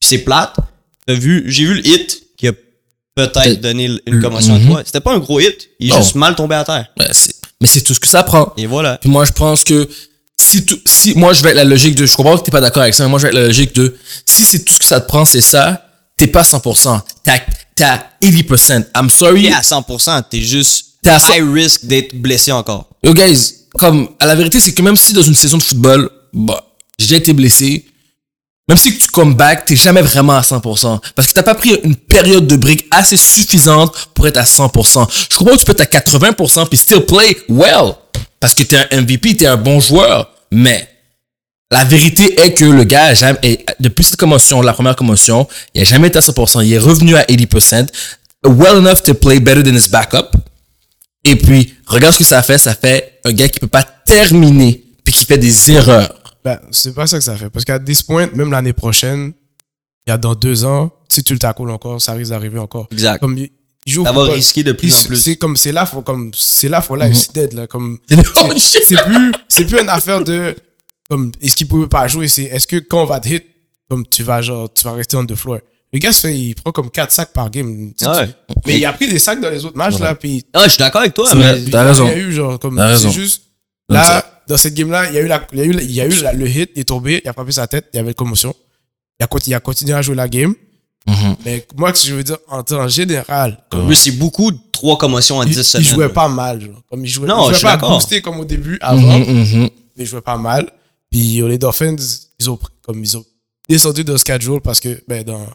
[0.00, 0.56] C'est plate.
[1.06, 2.52] T'as vu, j'ai vu le hit qui a
[3.14, 4.82] peut-être donné une commotion à toi.
[4.84, 5.68] C'était pas un gros hit.
[5.80, 6.02] Il est Non.
[6.02, 6.86] juste mal tombé à terre.
[7.12, 8.52] C'est- mais c'est tout ce que ça prend.
[8.56, 8.98] Et voilà.
[8.98, 9.88] Puis moi, je pense que
[10.38, 12.60] si tout, si, moi, je vais être la logique de, je comprends que t'es pas
[12.60, 14.78] d'accord avec ça, mais moi, je vais être la logique de, si c'est tout ce
[14.78, 15.86] que ça te prend, c'est ça,
[16.18, 17.00] t'es pas 100%.
[17.24, 17.38] T'as,
[17.74, 18.84] t'as 80%.
[18.94, 19.44] I'm sorry.
[19.44, 22.88] T'es à 100%, t'es juste T'es à high risk d'être blessé encore.
[23.02, 26.10] Yo, guys, comme, à la vérité, c'est que même si dans une saison de football,
[26.34, 26.62] bah,
[26.98, 27.86] j'ai été blessé,
[28.68, 31.00] même si tu come back, t'es jamais vraiment à 100%.
[31.14, 35.06] Parce que t'as pas pris une période de break assez suffisante pour être à 100%.
[35.30, 37.94] Je comprends que tu peux être à 80% puis still play well.
[38.40, 40.30] Parce que t'es un MVP, t'es un bon joueur.
[40.50, 40.88] Mais,
[41.70, 45.84] la vérité est que le gars, jamais, depuis cette commotion, la première commotion, il a
[45.84, 46.64] jamais été à 100%.
[46.64, 47.86] Il est revenu à 80%.
[48.44, 50.36] Well enough to play better than his backup.
[51.24, 52.58] Et puis, regarde ce que ça fait.
[52.58, 56.25] Ça fait un gars qui peut pas terminer puis qui fait des erreurs.
[56.46, 57.50] Ben, c'est pas ça que ça fait.
[57.50, 59.32] Parce qu'à this point, même l'année prochaine,
[60.06, 62.86] il y a dans deux ans, si tu le tackles encore, ça risque d'arriver encore.
[62.92, 63.18] Exact.
[63.18, 63.50] Comme il
[63.84, 64.30] il football.
[64.30, 65.16] risquer de plus en c'est- plus.
[65.16, 67.66] C'est comme, c'est là, faut, comme, c'est là, faut là, c'est dead, là.
[67.66, 67.98] Comme,
[68.36, 70.54] Oh, c'est plus, c'est plus une affaire de,
[71.10, 73.44] comme, est-ce qu'il pouvait pas jouer, c'est, est-ce que quand on va te hit,
[73.90, 75.58] comme, tu vas, genre, tu vas rester on the floor?
[75.92, 77.92] Le gars, se fait, il prend comme 4 sacs par game.
[78.02, 78.28] Ouais.
[78.66, 80.78] Mais il a pris des sacs dans les autres matchs, là, puis Ah, je suis
[80.78, 82.06] d'accord avec toi, mais T'as il raison.
[82.06, 83.08] y a eu, genre, comme, T'as raison.
[83.10, 83.42] c'est juste,
[83.88, 86.00] là, dans cette game-là, il y a eu la, il y a eu, il y
[86.00, 88.00] a eu la- le hit, il est tombé, il a frappé sa tête, il y
[88.00, 88.54] avait une commotion.
[89.18, 90.54] Il a, il a continué à jouer la game.
[91.08, 91.36] Mhm.
[91.44, 94.98] Mais moi, ce que je veux dire, en, en général, comme, Lui, c'est beaucoup, trois
[94.98, 95.86] commotions en il, 10 il semaines.
[95.86, 96.82] jouait pas mal, genre.
[96.90, 97.92] Comme il jouait, Non, il je jouait suis pas d'accord.
[97.92, 99.62] boosté comme au début, avant, Mhm, mhm.
[99.96, 100.70] mais il jouait pas mal.
[101.10, 101.96] Puis les Dolphins,
[102.40, 103.24] ils ont, comme ils ont
[103.68, 105.46] descendu de schedule parce que, ben, dans,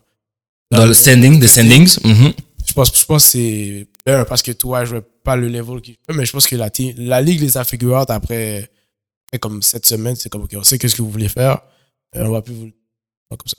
[0.72, 1.98] Dans le standing, des standings.
[2.04, 2.34] mhm.
[2.66, 5.82] je pense, je pense que c'est, un, parce que toi, je jouais pas le level
[5.82, 8.70] qu'il fait, mais je pense que la, team- la ligue les a figure out après,
[9.32, 11.60] fait comme cette semaine, c'est comme, OK, on sait qu'est-ce que vous voulez faire.
[12.16, 12.66] Euh, on va plus vous
[13.30, 13.58] faire comme ça.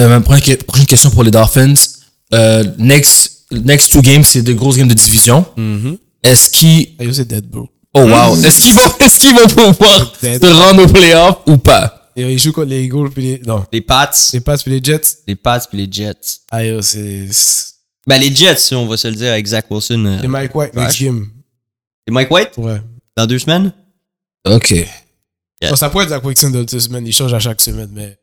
[0.00, 1.74] Euh, ma prochaine, prochaine question pour les Dolphins.
[2.32, 5.46] Euh, next, next two games, c'est de grosses games de division.
[5.56, 5.98] Mhm.
[6.22, 7.68] Est-ce qu'ils, Ayo, c'est dead, bro.
[7.94, 12.10] oh wow, est-ce qu'ils vont, est-ce qu'ils vont pouvoir se rendre aux playoffs ou pas?
[12.16, 14.82] Et ils jouent contre les Eagles puis les, non, Les Pats, les Pats puis les
[14.82, 15.18] Jets.
[15.26, 16.38] les Pats puis les Jets.
[16.50, 17.66] Ayo, c'est, c'est
[18.06, 20.04] Ben, les Jets, si on va se le dire avec Zach Wilson.
[20.06, 21.02] euh, les Mike White, next Vache.
[21.02, 21.28] game.
[22.06, 22.80] Et Mike White, Ouais.
[23.16, 23.72] dans deux semaines?
[24.46, 24.70] Ok.
[24.70, 25.70] Yeah.
[25.70, 27.06] Bon, ça pourrait être Zach Wilson de deux semaines.
[27.06, 28.18] Il change à chaque semaine, mais.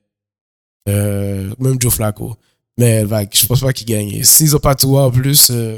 [0.89, 2.35] Euh, même Joe Flacco.
[2.77, 4.23] Mais vague, je pense pas qu'ils gagnent.
[4.23, 5.77] S'ils ont pas tout en plus, euh,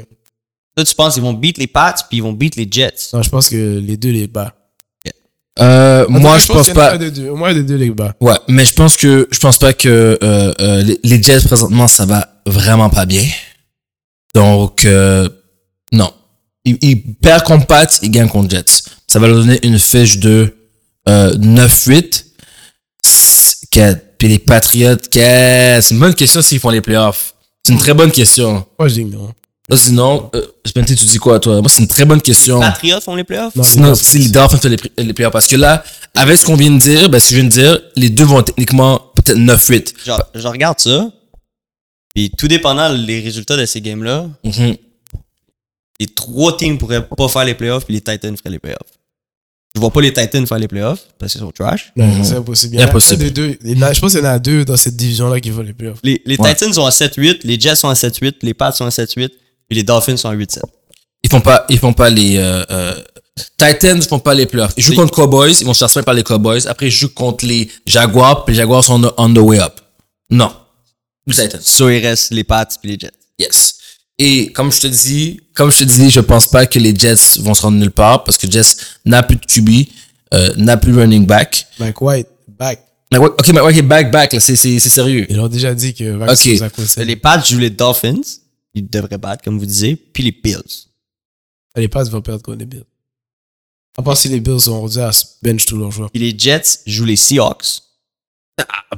[0.76, 3.10] Toi, tu penses qu'ils vont beat les Pats puis ils vont beat les Jets?
[3.12, 4.54] non, je pense que les deux les bat.
[5.60, 6.98] Euh, moi, je pense qu'il pas.
[6.98, 7.28] deux.
[7.28, 8.14] Au moins des deux les bat.
[8.20, 11.86] Ouais, mais je pense que je pense pas que euh, euh, les, les Jets présentement
[11.86, 13.24] ça va vraiment pas bien.
[14.34, 15.28] Donc euh,
[15.92, 16.12] non,
[16.64, 18.82] ils, ils perdent contre Pats, ils gagnent contre Jets.
[19.14, 20.56] Ça va leur donner une fiche de
[21.08, 22.24] euh, 9-8.
[23.04, 27.36] S- que- Puis les Patriots, que- c'est une bonne question s'ils font les playoffs.
[27.64, 28.66] C'est une très bonne question.
[28.76, 29.32] Moi, je dis non.
[29.68, 31.60] Là, sinon, euh, Spenty, tu dis quoi toi?
[31.60, 32.58] Moi, c'est une très bonne question.
[32.58, 33.54] Patriots font les playoffs?
[33.54, 35.32] Non, Sinon, les si les Dolphins font les, les playoffs.
[35.32, 35.84] Parce que là,
[36.16, 38.24] avec ce qu'on vient de dire, ben, ce que je viens de dire, les deux
[38.24, 39.94] vont techniquement peut-être 9-8.
[40.04, 41.08] Genre, je regarde ça.
[42.16, 44.76] Puis tout dépendant les résultats de ces games-là, Mhm.
[46.00, 48.80] les trois teams pourraient pas faire les playoffs puis les Titans feraient les playoffs.
[49.74, 51.92] Je vois pas les Titans faire les playoffs parce qu'ils sont trash.
[51.96, 52.74] Non, c'est impossible.
[52.76, 53.22] Il y en a Impossible.
[53.22, 53.58] un des deux.
[53.64, 55.50] Il y en a- je pense qu'il y en a deux dans cette division-là qui
[55.50, 55.98] vont les playoffs.
[56.04, 56.54] Les, les Ouais.
[56.54, 59.30] Titans sont à 7-8, les Jets sont à 7-8, les Pats sont à 7-8,
[59.68, 60.60] puis les Dolphins sont à 8-7.
[61.24, 62.94] Ils font pas, ils font pas les, euh, euh,
[63.58, 64.74] Titans font pas les playoffs.
[64.76, 66.68] Ils jouent contre Cowboys, ils vont se faire soigner par les Cowboys.
[66.68, 69.58] Après, ils jouent contre les Jaguars, puis les Jaguars sont on the, on the way
[69.58, 69.80] up.
[70.30, 70.52] Non.
[71.26, 71.60] Les Titans.
[71.60, 73.10] So, il reste les Pats puis les Jets.
[73.40, 73.78] Yes.
[74.18, 77.40] Et comme je te dis, comme je te dis, je pense pas que les Jets
[77.40, 79.88] vont se rendre nulle part parce que Jets n'a plus de QB,
[80.32, 81.66] euh, n'a plus running back.
[81.80, 82.80] Mike White, back.
[83.12, 85.26] Ok, mais ouais, ok, back, back, là, c'est, c'est, c'est sérieux.
[85.28, 86.38] Ils ont déjà dit que Vax, Ok.
[86.38, 87.02] c'est Zach Wilson.
[87.04, 88.20] Les Pats jouent les Dolphins,
[88.74, 90.62] ils devraient battre, comme vous disiez, puis les Bills.
[91.76, 92.84] Les Pats vont perdre contre les Bills.
[93.96, 95.10] À part si les Bills sont rendus à
[95.42, 96.10] bench tous leurs joueurs.
[96.10, 97.82] Puis les Jets jouent les Seahawks,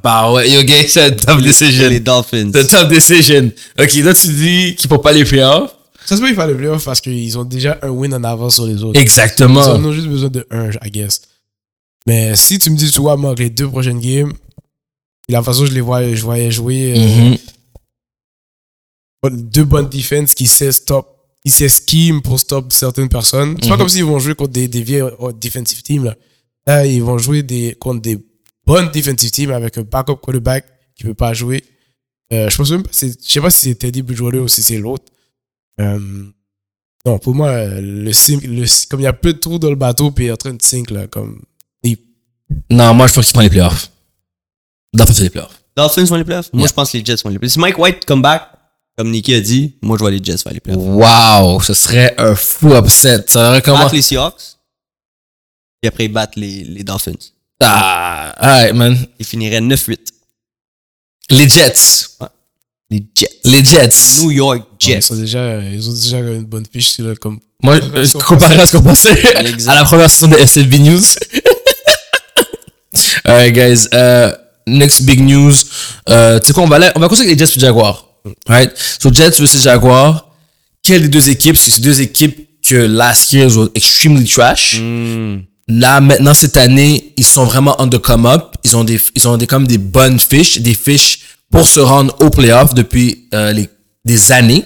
[0.03, 1.89] Bah ouais, yo, gars, c'est un tough decision.
[1.89, 2.51] les Dolphins.
[2.53, 3.51] C'est un tough decision.
[3.79, 5.75] Ok, là, tu dis qu'ils font pas les playoffs.
[6.05, 8.57] Ça se peut qu'ils fassent les playoffs parce qu'ils ont déjà un win en avance
[8.57, 8.99] sur les autres.
[8.99, 9.63] Ils Exactement.
[9.63, 11.23] en ont juste besoin de un, I guess.
[12.07, 14.33] Mais si tu me dis, tu vois, moi, les deux prochaines games,
[15.29, 17.37] et la façon dont je les voyais, je voyais jouer, euh,
[19.31, 19.51] Mhm.
[19.51, 21.09] deux bonnes defense qui sait stop,
[21.45, 23.57] qui sait scheme pour stop certaines personnes.
[23.61, 23.79] C'est pas Mhm.
[23.81, 26.15] comme s'ils vont jouer contre des, des vieilles euh, defensive teams, là.
[26.69, 28.19] Là, ils vont jouer des, contre des
[28.67, 31.65] bonnes defensive teams avec un backup quarterback qui peut pas jouer.
[32.33, 34.63] Euh, je pense même pas, c'est- je sais pas si c'est Teddy Bridgewater ou si
[34.63, 35.05] c'est l'autre.
[35.81, 36.25] Euh,
[37.05, 40.25] non, pour moi, le, comme il y a peu de trous dans le bateau, puis
[40.25, 41.41] il est en train de sink, là, comme.
[41.83, 41.99] il-
[42.71, 43.91] Non, moi, je pense qu'ils font les playoffs.
[44.93, 45.63] Dolphins font les playoffs.
[45.77, 46.53] Dolphins font les playoffs?
[46.53, 46.69] Moi, Yeah.
[46.69, 47.53] je pense que les Jets font les playoffs.
[47.53, 48.51] Si Mike White come back,
[48.97, 50.83] comme Nicky a dit, moi, je vois les Jets faire les playoffs.
[50.83, 53.25] Wow, ce serait un fou upset.
[53.29, 53.79] Ça aurait comment?
[53.79, 54.57] Battre les Seahawks,
[55.83, 57.13] puis après, ils battent les, les Dolphins.
[57.61, 58.97] Ah, alright, man.
[59.19, 59.99] Ils finiraient 9-8.
[61.31, 61.73] Les Jets.
[62.91, 63.29] Les Jets.
[63.45, 64.21] Les Jets.
[64.23, 65.01] New York Ils, Jets.
[65.01, 67.41] sont déjà, ils ont déjà une bonne fiche, c'est là, comme.
[67.63, 69.37] Moi, euh, qu'on comparé à ce qu'on pensait
[69.69, 71.01] à la première saison de SFB News.
[73.25, 73.89] Alright, guys.
[73.95, 74.33] Euh,
[74.67, 75.53] next big news.
[76.09, 77.61] Euh, tu sais quoi, on va, aller- on va commencer avec les Jets et les
[77.63, 78.09] Jaguars.
[78.47, 78.73] Right?
[79.01, 80.31] So, Jets versus Jaguars.
[80.83, 81.57] Quelles des deux équipes?
[81.57, 84.79] C'est deux équipes que last year were extremely trash.
[84.81, 85.41] Hmm.
[85.69, 88.55] Là, maintenant, cette année, ils sont vraiment on the come up.
[88.65, 92.15] Ils ont des, ils ont des, comme des bonnes fiches, des fiches pour se rendre
[92.21, 93.69] au playoff depuis euh, les,
[94.05, 94.65] des années.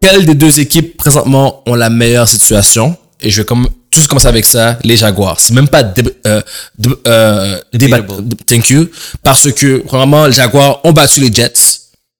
[0.00, 2.96] Quelle des deux équipes présentement ont la meilleure situation?
[3.20, 5.38] Et je vais comme, tout commencer avec ça, les Jaguars.
[5.40, 6.40] C'est même pas dé, euh,
[6.78, 8.02] dé- euh, débat-
[8.46, 8.88] thank you.
[9.22, 11.52] Parce que, premièrement, les Jaguars ont battu les Jets.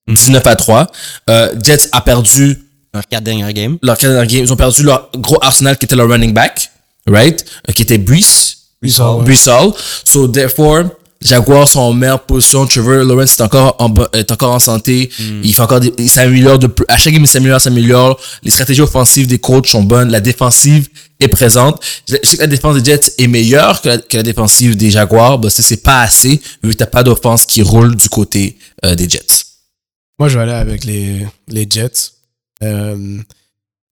[0.09, 0.87] 19 à 3.
[1.29, 2.59] Euh, Jets a perdu
[2.95, 3.79] Leurs quatre dernières games.
[3.83, 3.97] leur.
[4.31, 6.71] Ils ont perdu leur gros arsenal qui était leur running back,
[7.11, 7.45] right?
[7.69, 8.57] Euh, qui était Brees.
[8.83, 9.73] Brees Hall, ouais.
[10.05, 10.85] So, therefore,
[11.21, 12.67] Jaguars sont en meilleure position.
[12.67, 15.11] Trevor Lawrence est encore en, est encore en santé.
[15.43, 16.85] Il fait encore des, il s'améliore de plus.
[16.89, 18.21] À chaque game, il s'améliore, s'améliore.
[18.45, 20.11] Les stratégies offensives des coachs sont bonnes.
[20.11, 21.83] La défensive est présente.
[22.09, 24.91] Je sais que la défense des Jets est meilleure que la, que la défensive des
[24.91, 25.41] Jaguars.
[25.51, 29.09] c'est c'est pas assez vu que t'as pas d'offense qui roule du côté euh, des
[29.09, 29.45] Jets.
[30.21, 32.13] Moi, je vais aller avec les, les Jets.
[32.63, 33.19] Euh,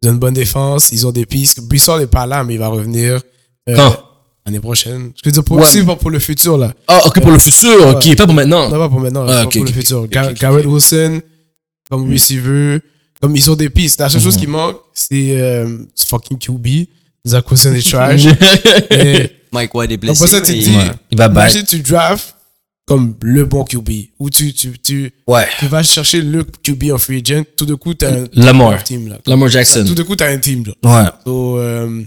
[0.02, 1.60] ils ont une bonne défense, ils ont des pistes.
[1.60, 3.20] Brissol n'est pas là, mais il va revenir
[3.68, 3.96] euh, Quand?
[4.44, 5.12] l'année prochaine.
[5.16, 6.72] Je veux dire, pour, Ouais, aussi mais- pour, pour le futur, là.
[6.86, 7.88] Ah, ok, pour le futur.
[7.88, 8.14] Ok, Ouais.
[8.16, 8.68] pas pour maintenant.
[8.68, 10.06] Non, pas pour maintenant, Ah, pour, le futur.
[10.08, 10.32] Gar-.
[10.34, 11.20] Garrett Wilson,
[11.90, 12.80] comme receiver,
[13.20, 13.98] comme ils ont des pistes.
[14.00, 16.88] La seule chose qui manque, c'est euh, fucking QB.
[17.26, 18.22] Zach Wilson est trash.
[18.90, 20.18] Mais- Mike White est Donc, blessé.
[20.20, 20.90] pour ça, tu dis, il- Ouais.
[21.10, 22.35] Il va imagine tu drafts
[22.86, 25.46] comme le bon QB, ou tu, tu, tu, Ouais.
[25.58, 28.82] tu vas chercher le QB en free agent, tout de coup, t'as un Lamar.
[28.84, 29.18] team, là.
[29.26, 29.84] Lamar Jackson.
[29.86, 31.02] Tout de coup, t'as un team, là.
[31.04, 31.10] Ouais.
[31.24, 32.04] So, euh,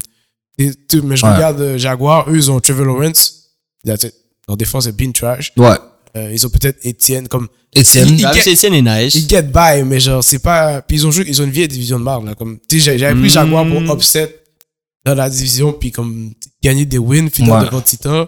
[0.58, 1.34] et tu- mais je Ouais.
[1.36, 3.50] regarde euh, Jaguar, eux, ils ont Trevor Lawrence.
[3.86, 4.14] That's it.
[4.48, 5.52] Leur défense est bien trash.
[5.58, 5.76] Ouais.
[6.16, 7.48] Euh, ils ont peut-être Etienne comme.
[7.76, 8.08] Étienne.
[8.10, 9.14] Il- Travis get- Etienne est nice.
[9.16, 10.82] Ils get by, mais genre, c'est pas.
[10.82, 12.34] Puis ils ont joué, ils ont une vieille division de marde, là.
[12.36, 13.92] Comme, tu sais, j'avais pris Jaguar pour Mm.
[13.92, 14.44] upset
[15.06, 16.32] dans la division, puis comme
[16.64, 17.66] gagner des wins, finir Ouais.
[17.66, 18.28] devant Titan.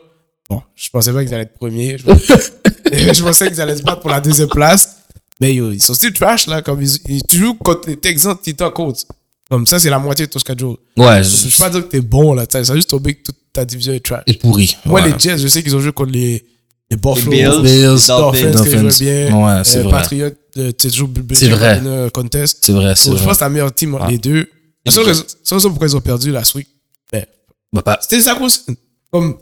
[0.52, 1.98] Bon, je pensais pas qu'ils allaient être premiers.
[1.98, 2.04] Je,
[3.14, 4.98] je pensais qu'ils allaient se battre pour la deuxième place.
[5.40, 6.62] Mais yo, ils sont still trash, là.
[6.62, 9.06] Comme ils, ils tu joues contre les Texans, Titan, Colts.
[9.50, 10.76] Comme ça, c'est la moitié de ton schedule.
[10.98, 11.24] Ouais.
[11.24, 12.46] Je peux pas dire que t'es bon, là.
[12.50, 14.24] Ça juste tombé que toute ta division est trash.
[14.28, 14.76] est pourri.
[14.86, 15.12] Moi, Ouais.
[15.12, 16.46] les Jets, je sais qu'ils ont joué contre les,
[16.90, 17.32] les Buffalo.
[17.32, 18.42] Les Bills, Bills, les Dolphins, Dolphins.
[18.42, 18.90] que je Dolphins.
[18.90, 19.38] jouais bien.
[19.58, 19.92] Ouais, c'est Euh, vrai.
[19.92, 21.82] Patriots, euh, tu toujours C'est vrai.
[22.14, 22.60] contest.
[22.62, 23.28] C'est vrai, c'est Donc, je vrai.
[23.28, 24.12] pense que c'est la meilleure team entre Ah.
[24.12, 24.48] les deux.
[24.86, 26.68] La seule raison pourquoi ils ont perdu last week,
[27.12, 27.26] ben,
[27.74, 28.38] Bah, pas- c'était ça.
[29.12, 29.36] Comme,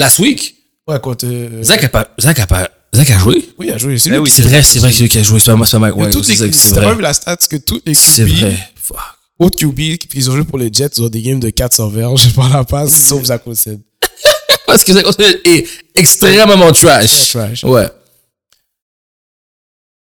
[0.00, 0.56] Last week,
[0.88, 1.26] ouais, contre.
[1.26, 3.48] euh, Zach a pas, Zach a pas, Zach a joué?
[3.58, 3.98] oui, il a joué.
[3.98, 5.38] C'est lui oui, C'est vrai, c'est vrai que c'est lui qui a joué.
[5.38, 6.94] C'est pas moi, c'est pas Mike toutes C'est vrai, t'as pas vrai.
[6.96, 8.56] vu la stat, que tous les C'est vrai.
[8.74, 8.96] Fuck.
[9.38, 12.32] autres QB qu'ils ont joué pour les Jets, ils ont des games de 400 verges
[12.34, 13.80] par la passe, sauf Zach Wilson.
[14.66, 17.30] Parce que Zach Wilson est extrêmement trash.
[17.30, 17.62] Trash.
[17.64, 17.88] Ouais.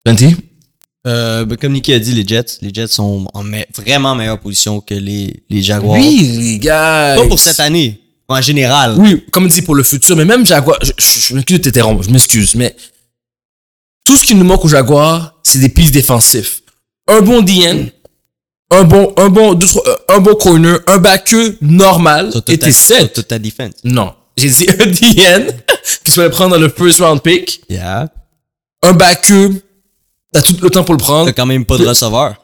[0.04, 0.36] Twenty?
[1.06, 4.40] Euh, ben, comme Nicky a dit, les Jets, les Jets sont en me- vraiment meilleure
[4.40, 5.96] position que les, les Jaguars.
[5.98, 7.14] Oui, les gars.
[7.16, 8.94] Pas pour cette année, en général.
[8.98, 12.02] Oui, comme dit pour le futur, mais même Jaguar, je, je, je m'excuse de t'interrompre,
[12.02, 12.74] je m'excuse, mais
[14.04, 16.62] tout ce qui nous manque au Jaguar, c'est des pistes défensifs.
[17.08, 17.90] Un bon DN,
[18.70, 23.26] un bon, un bon, deux, euh, un bon corner, un backer normal, et t'es set.
[23.28, 23.74] ta défense.
[23.84, 24.14] Non.
[24.36, 25.46] J'ai dit un DN,
[26.04, 28.08] qui se fait prendre dans le first round pick, Yeah.
[28.82, 29.50] un backer,
[30.32, 31.26] t'as tout le temps pour le prendre.
[31.26, 32.34] T'as quand même pas de receveur.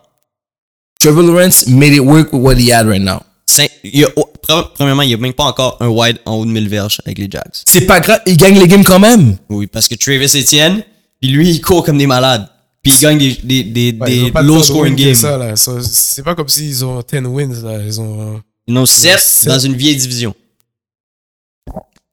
[1.00, 3.22] Trevor Lawrence made it work with what he had right now.
[3.52, 6.18] Cin- il y a- oh, pre- premièrement, il n'y a même pas encore un wide
[6.24, 7.50] en haut de 1000 verges avec les Jags.
[7.66, 9.36] C'est pas grave, il gagne les games quand même.
[9.50, 10.82] Oui, parce que Travis Etienne,
[11.20, 12.48] puis lui, il court comme des malades.
[12.82, 14.92] Puis il gagne des, des, des, Ouais, ils des ont pas low tant de scoring
[14.94, 15.14] wins que games.
[15.14, 15.56] ça, là.
[15.56, 17.78] Ça, C'est pas comme s'ils ont 10 wins, là.
[17.84, 18.34] Ils ont.
[18.36, 19.48] euh, Ils ont 7 sept.
[19.48, 20.34] dans une vieille division.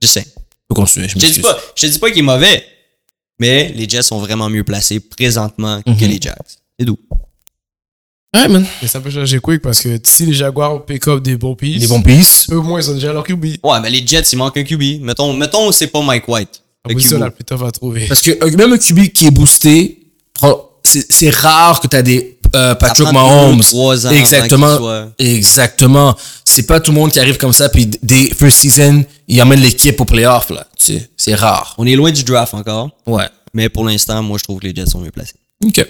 [0.01, 0.25] Je sais.
[0.71, 2.63] Je je dis pas, je dis pas qu'il est mauvais,
[3.39, 5.97] mais les Jets sont vraiment mieux placés présentement que Mhm.
[6.07, 6.35] les Jags.
[6.79, 6.99] C'est doux.
[8.35, 8.65] Ouais, man.
[8.81, 11.81] Mais ça peut changer quick parce que si les Jaguars pick up des bons pieces,
[11.81, 12.45] Des bons pieces.
[12.51, 13.43] eux, au moins, ils ont déjà leur QB.
[13.63, 15.01] Ouais, mais les Jets, il manque un QB.
[15.01, 16.61] Mettons, mettons c'est pas Mike White.
[16.85, 18.05] La Le position la plus tough à trouver.
[18.07, 19.99] Parce que euh, même un QB qui est boosté,
[20.83, 23.61] c'est rare que tu as des euh, Patrick Mahomes.
[23.73, 24.77] ans Exactement.
[24.77, 26.15] soit- Exactement.
[26.45, 29.59] C'est pas tout le monde qui arrive comme ça puis des first season, il emmène
[29.59, 30.65] l'équipe au playoff là.
[30.77, 31.75] Tu sais, c'est rare.
[31.79, 33.25] On est loin du draft encore, Ouais.
[33.53, 35.33] mais pour l'instant, moi, je trouve que les Jets sont mieux placés.
[35.65, 35.85] OK.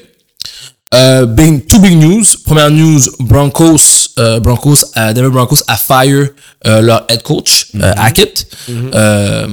[0.94, 2.24] Euh, big, two big news.
[2.46, 6.30] Première news, Broncos, euh, Broncos, euh, Denver Broncos a fire
[6.66, 9.48] euh, leur head coach, euh, Hackett, euh,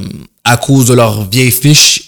[0.45, 2.03] à cause de leur vieille fiche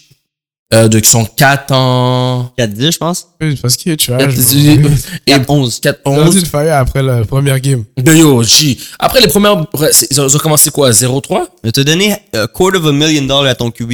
[0.72, 3.26] euh, de qui sont 4 en 4-10, je pense.
[3.40, 4.34] Oui, Parce qu'il est trash.
[4.34, 5.66] 4 bro.
[5.68, 5.80] 4-11.
[5.80, 7.84] 4 Ils ont 11 dû le fire après la première game.
[7.98, 8.78] de yo G.
[8.98, 9.64] Après les premières
[10.10, 13.22] ils ont ils ont commencé quoi 0-3 Mais t'as donné a quarter of a million
[13.22, 13.92] dollars à ton QB,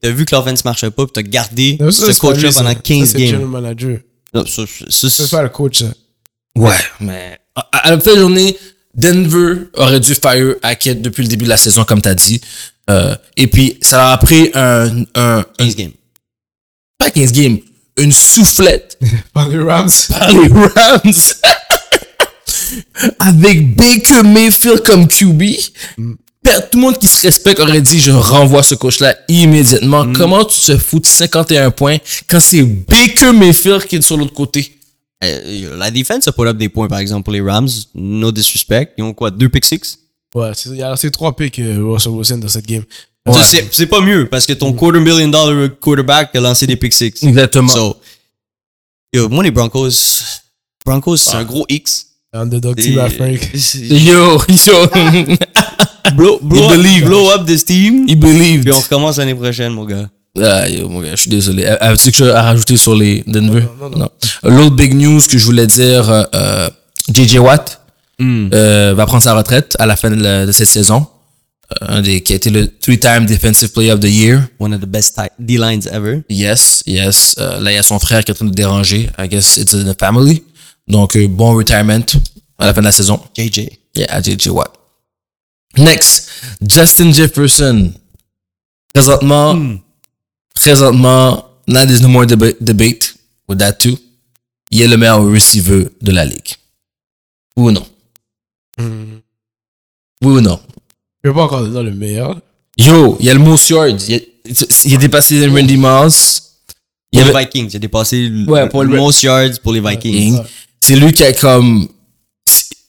[0.00, 2.74] t'as vu que l'offense marchait pas, puis t'as gardé Non, ça, ce coach-là pendant Ça,
[2.76, 3.44] 15 c'est le games.
[3.46, 3.98] manager.
[4.36, 5.86] Non, ça, ça, C'est ça- pas le coach, ça.
[6.56, 8.56] Ouais, mais à, à la fin de la journée,
[8.94, 12.40] Denver aurait dû fire Hackett depuis le début de la saison, comme t'as dit.
[12.88, 15.90] Euh, et puis, ça leur a pris un, un, un 15 games.
[16.98, 17.58] pas 15 games,
[17.98, 18.98] une soufflette
[19.34, 19.90] Par les Rams.
[20.08, 21.12] par les Rams.
[23.18, 25.42] Avec Baker Mayfield comme QB.
[25.42, 26.02] Per-
[26.70, 30.12] Tout le monde qui se respecte aurait dit, je renvoie ce coach-là immédiatement.
[30.12, 34.32] Comment tu te fous de 51 points quand c'est Baker Mayfield qui est sur l'autre
[34.34, 34.72] côté?
[35.24, 37.68] Euh, la défense a put up des points, par exemple, pour les Rams.
[37.94, 38.92] No disrespect.
[38.98, 39.98] Ils ont quoi, deux pick six?
[40.34, 42.84] Ouais, c'est- il y a lancé trois picks, euh, Russell Wilson, dans cette game.
[43.50, 46.92] C'est c'est pas mieux, parce que ton quarter million dollar quarterback a lancé des pick
[46.92, 47.22] six.
[47.24, 47.72] Exactement.
[47.72, 47.96] So,
[49.12, 49.90] yo, moi, les Broncos,
[50.84, 52.06] Broncos, c'est un gros X.
[52.36, 53.38] Underdog team à Frank.
[53.74, 54.86] Yo, yo.
[56.14, 58.06] blow, blow, He up, blow up this team.
[58.08, 58.64] He believed.
[58.64, 60.08] Puis on recommence l'année prochaine, mon gars.
[60.40, 61.64] Ah, yo, mon gars, je suis désolé.
[61.66, 63.64] As-tu quelque chose à rajouter sur les Denver?
[63.80, 64.10] Non, non, non.
[64.44, 66.68] L'autre big news que je voulais dire, euh, euh,
[67.12, 67.80] JJ Watt
[68.20, 71.06] euh, va prendre sa retraite à la fin de, la- de cette saison.
[71.82, 74.46] Euh, un des qui a été le three-time Defensive Player of the Year.
[74.60, 76.20] One of the best D-lines ever.
[76.28, 77.34] Yes, yes.
[77.38, 79.08] Euh, là, il y a son frère qui est en train de déranger.
[79.18, 80.44] I guess it's in the family.
[80.88, 82.00] Donc, euh, bon retirement
[82.58, 83.20] à la fin de la saison.
[83.36, 83.68] JJ.
[83.96, 84.72] Yeah, JJ Watt.
[85.78, 86.28] Next,
[86.66, 87.92] Justin Jefferson.
[88.94, 89.78] Présentement,
[90.54, 93.14] présentement, now there's no more deba- debate
[93.48, 93.98] with that too.
[94.70, 96.54] Il est le meilleur receiver de la ligue.
[97.56, 97.86] Ou non?
[98.78, 99.18] Hmm.
[100.22, 100.58] Oui ou non?
[101.22, 102.40] Je vais pas encore dire le meilleur.
[102.78, 104.08] Yo, il y a le most yards.
[104.08, 104.18] Il, a,
[104.84, 106.42] il a dépassé Randy Moss.
[107.12, 109.22] Il y Pour avait, les Vikings, il a dépassé le, Ouais, pour le le- most
[109.22, 110.40] yards pour les Vikings.
[110.82, 111.88] C'est lui qui a comme.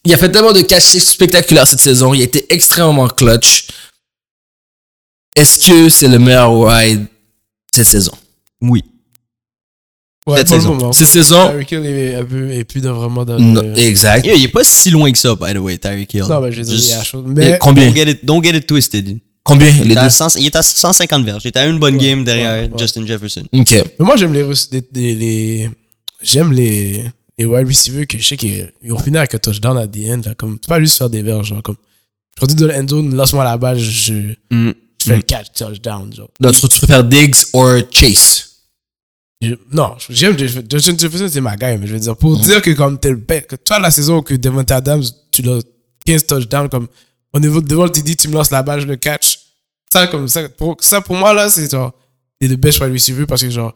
[0.06, 2.14] Il a fait tellement de catchs spectaculaires cette saison.
[2.14, 3.68] Il a été extrêmement clutch.
[5.36, 7.06] Est-ce que c'est le meilleur ride
[7.74, 8.14] cette saison?
[8.62, 8.84] Oui.
[10.26, 10.74] Ouais, Cette saison.
[10.76, 10.92] moment.
[10.94, 11.50] Cette saison?
[11.50, 13.78] Tyreek Hill est, plus dans, vraiment dans Non, le...
[13.80, 14.26] exact.
[14.26, 16.24] Il est pas si loin que ça, by the way, Tyreek Hill.
[16.28, 17.24] Non, mais je veux dire, il a la chose.
[17.28, 17.86] Mais, Combien?
[17.88, 19.20] Don't get it, don't get it twisted.
[19.44, 19.70] Combien?
[19.70, 20.10] Il les est, à deux?
[20.10, 21.44] 100 il est à 150 verges.
[21.46, 22.78] Il était à une bonne game derrière ouais, ouais.
[22.80, 23.44] Justin Jefferson.
[23.54, 23.72] Ok.
[23.72, 25.70] mais moi, j'aime les, rec- les, les, les-
[26.22, 27.06] j'aime les,
[27.38, 29.98] les wide receivers que je sais qu'ils ils ont fini avec un touchdown à the
[30.10, 30.22] end.
[30.26, 31.48] Là, comme, c'est pas juste faire des verges.
[31.48, 31.78] Genre, comme,
[32.36, 34.72] je rentre dans l'end zone, lance-moi la balle, je, je Mm.
[35.02, 36.12] fais le catch, touchdown.
[36.14, 36.30] Genre.
[36.40, 38.44] Donc, tu, tu préfères Diggs ou Chase?
[39.42, 42.72] Je- non, j'aime Justin Jefferson, c'est ma guy, mais je veux dire, pour dire que
[42.72, 45.60] comme t'es le bête, que toi, la saison que Devonta Adams, tu l'as
[46.08, 46.88] 15 touchdowns, comme
[47.34, 49.38] au niveau de devant le TD, tu me lances la balle, je le catch.
[49.94, 51.94] Ça, comme ça, pour, ça, pour moi, là, c'est genre,
[52.40, 53.76] t'es le best wide receiver parce que genre,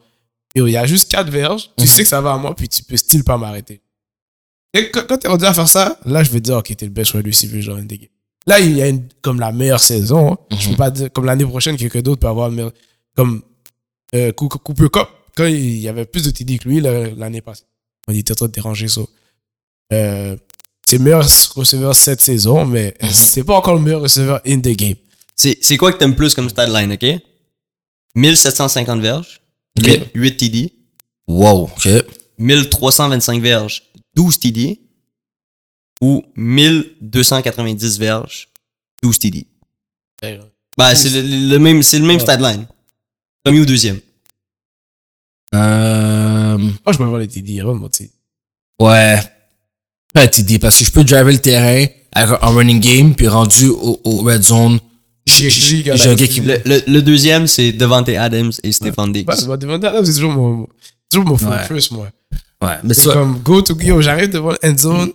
[0.56, 2.84] il y a juste 4 verges, tu sais que ça va à moi, puis tu
[2.84, 3.82] peux still pas m'arrêter.
[4.74, 6.86] Et quand, quand t'es rendu à faire ça, là, je vais te dire, ok, t'es
[6.86, 8.10] le best receiver, genre, in the game.
[8.48, 10.38] Là, il y a une, comme la meilleure saison, hein.
[10.58, 12.74] je peux pas dire, comme l'année prochaine, quelqu'un d'autre peut avoir, le meilleur-
[13.16, 13.42] comme,
[14.16, 17.64] euh, Coo- Cooper Cup, quand il y avait plus de TD que lui l'année passée.
[18.08, 19.02] On était en train de déranger ça.
[19.94, 20.36] Euh,
[20.88, 21.24] c'est le meilleur
[21.56, 24.96] receveur cette saison, mais c'est pas encore le meilleur receveur in the game.
[25.36, 27.22] C'est c'est quoi que t'aimes plus comme stat line, ok?
[28.16, 29.41] 1750 verges,
[29.80, 30.10] Ok.
[30.16, 30.74] 8 TD,
[31.28, 31.88] Wow, ok.
[32.38, 33.84] 1325 verges,
[34.16, 34.80] 12 TD,
[36.02, 38.50] ou 1290 verges,
[39.04, 39.48] 12 TD.
[40.78, 42.22] Bah, c'est le, le même, c'est le même Ouais.
[42.22, 42.66] stat line.
[43.44, 44.00] Premier ou deuxième.
[45.54, 48.10] Euh, Moi, je peux voir les TD, vraiment, tu
[48.80, 49.20] ouais.
[50.14, 53.68] Pas TD, parce que je peux driver le terrain avec un running game, puis rendu
[53.68, 54.80] au, au red zone,
[55.32, 56.42] j'ai un gars qui...
[56.42, 59.28] Le, le, le deuxième, c'est Devante Adams et Stephon Diggs.
[59.48, 60.68] Ouais, Devonta Adams, c'est toujours mon,
[61.10, 62.08] toujours mon focus, moi.
[62.62, 65.12] Ouais, mais C'est comme, go to, yo, j'arrive devant le end zone.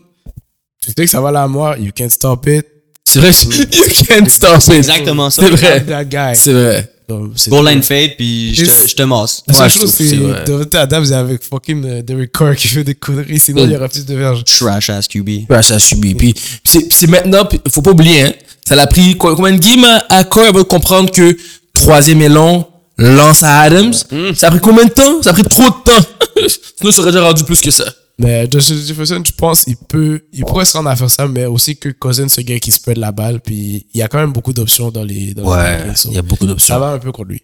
[0.82, 2.66] Tu sais que ça va là à moi, you can't stop it.
[3.04, 4.72] c'est vrai, you can't stop it.
[4.72, 5.42] exactement ça.
[5.42, 6.34] C'est vrai.
[6.34, 6.92] C'est vrai.
[7.08, 9.42] Goal line fade, puis je te, je te masse.
[9.46, 10.44] La seule Ouais, je chose, trouve c'est que c'est vrai.
[10.44, 13.66] Devonta Adams avec fucking euh, Derek Carr qui fait des conneries, sinon Mm.
[13.68, 14.42] il y aura plus de verges.
[14.44, 15.28] Trash ass QB.
[15.48, 16.14] Ouais, ça a subi.
[16.14, 18.32] Puis, c'est maintenant, faut pas oublier, hein,
[18.66, 21.36] ça l'a pris quoi- combien de games à, Carr avant de comprendre que
[21.72, 22.66] troisième long,
[22.98, 23.92] lance à Adams?
[24.34, 25.22] Ça a pris combien de temps?
[25.22, 26.06] Ça a pris trop de temps.
[26.78, 27.84] Sinon, ça aurait déjà rendu plus que ça.
[28.18, 31.44] Mais Justin Jefferson, je pense, il peut, il pourrait se rendre à faire ça, mais
[31.44, 34.32] aussi que Cousins, ce gars qui spread la balle, puis il y a quand même
[34.32, 36.78] beaucoup d'options dans les, dans Ouais, so, il y a beaucoup Ça d'options.
[36.80, 37.42] va un peu contre lui.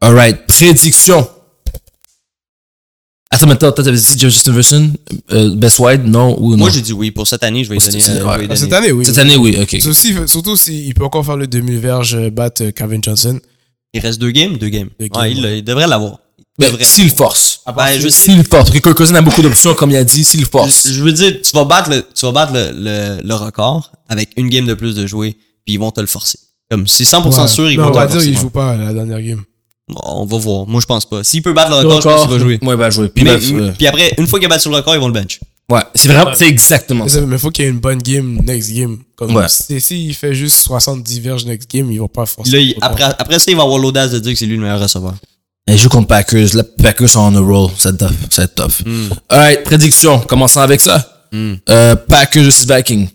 [0.00, 1.28] Alright, prédiction.
[3.28, 4.92] Attends, maintenant, toi, t'avais dit Justin Jefferson,
[5.32, 6.58] euh, best wide, non ou non?
[6.58, 7.10] Moi, j'ai dit oui.
[7.10, 8.00] Pour cette année, je vais Pour donner.
[8.00, 8.30] cette- euh, ouais.
[8.34, 8.56] Ah, donner.
[8.56, 9.04] Cette année, oui.
[9.04, 9.76] Cette année, oui, ok.
[9.80, 13.40] Surtout, surtout s'il peut encore faire le 2000 verges, euh, battre euh, Calvin Johnson.
[13.92, 14.56] Il reste deux games?
[14.58, 14.90] Deux games.
[15.00, 15.58] Deux Ouais, games, il, ouais.
[15.58, 16.20] il devrait l'avoir.
[16.58, 17.60] Il Mais s'il force.
[17.76, 18.08] Ben, je.
[18.08, 18.48] S'il force.
[18.48, 20.88] Parce que Kirk Cousins a beaucoup d'options, comme il a dit, s'il force.
[20.90, 24.30] Je veux dire, tu vas battre le, tu vas battre le, le, le record avec
[24.36, 25.32] une game de plus de jouer,
[25.64, 26.38] puis ils vont te le forcer.
[26.70, 27.48] Comme, c'est 100% Ouais.
[27.48, 28.30] sûr, ils Non, vont on te va le dire forcer.
[28.30, 29.42] qu'il joue pas à la dernière game.
[29.88, 30.66] Bon, on va voir.
[30.66, 31.22] Moi, je pense pas.
[31.22, 32.58] S'il peut battre le record, je pense qu'il va jouer.
[32.62, 33.08] Ouais, il va jouer.
[33.08, 35.06] Puis, Mais- il va- puis après, une fois qu'il a battu le record, ils vont
[35.08, 35.38] le bench.
[35.70, 37.20] ouais, c'est vraiment, c'est exactement Mais ça.
[37.20, 38.98] Mais faut qu'il y ait une bonne game next game.
[39.14, 39.44] Comme Ouais.
[39.48, 42.50] si- S'il fait juste 70 verges next game, ils vont pas forcer.
[42.50, 44.62] Là, il- après, après ça, il va avoir l'audace de dire que c'est lui le
[44.62, 45.14] meilleur receveur.
[45.68, 46.54] Il joue contre Packers.
[46.54, 47.70] Là, Packers sont on a roll.
[47.82, 48.12] Va être tough.
[48.36, 48.82] Va être tough.
[49.28, 50.20] Alright, prédiction.
[50.20, 51.26] Commençons avec ça.
[51.34, 53.08] Euh, Packers vs Vikings.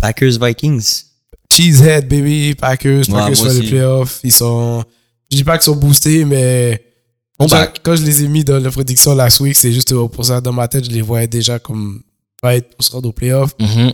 [0.00, 1.04] Packers Vikings.
[1.50, 4.20] Cheesehead, baby, Packers, Ouais, Packers font les playoffs.
[4.24, 4.84] Ils sont.
[5.30, 6.82] Je dis pas qu'ils sont boostés, mais.
[7.38, 10.52] Quand, je les ai mis dans la prédiction last week, c'est juste pour ça, dans
[10.52, 12.00] ma tête, je les voyais déjà comme
[12.40, 13.54] pas être pour se rendre aux playoffs.
[13.58, 13.92] Mhm,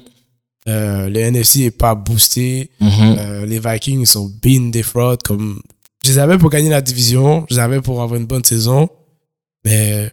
[0.68, 2.70] Euh, le NFC est pas boosté.
[2.80, 2.90] mhm.
[3.18, 5.22] Euh, les Vikings ils sont bien des fraudes.
[5.22, 5.60] Comme...
[6.04, 7.46] Je les avais pour gagner la division.
[7.50, 8.88] Je les avais pour avoir une bonne saison.
[9.64, 10.10] Mais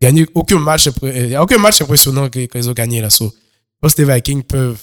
[0.00, 3.10] gagner aucun match, il y a aucun match impressionnant qu'ils ont gagné là.
[3.10, 4.80] So, je pense que les Vikings peuvent,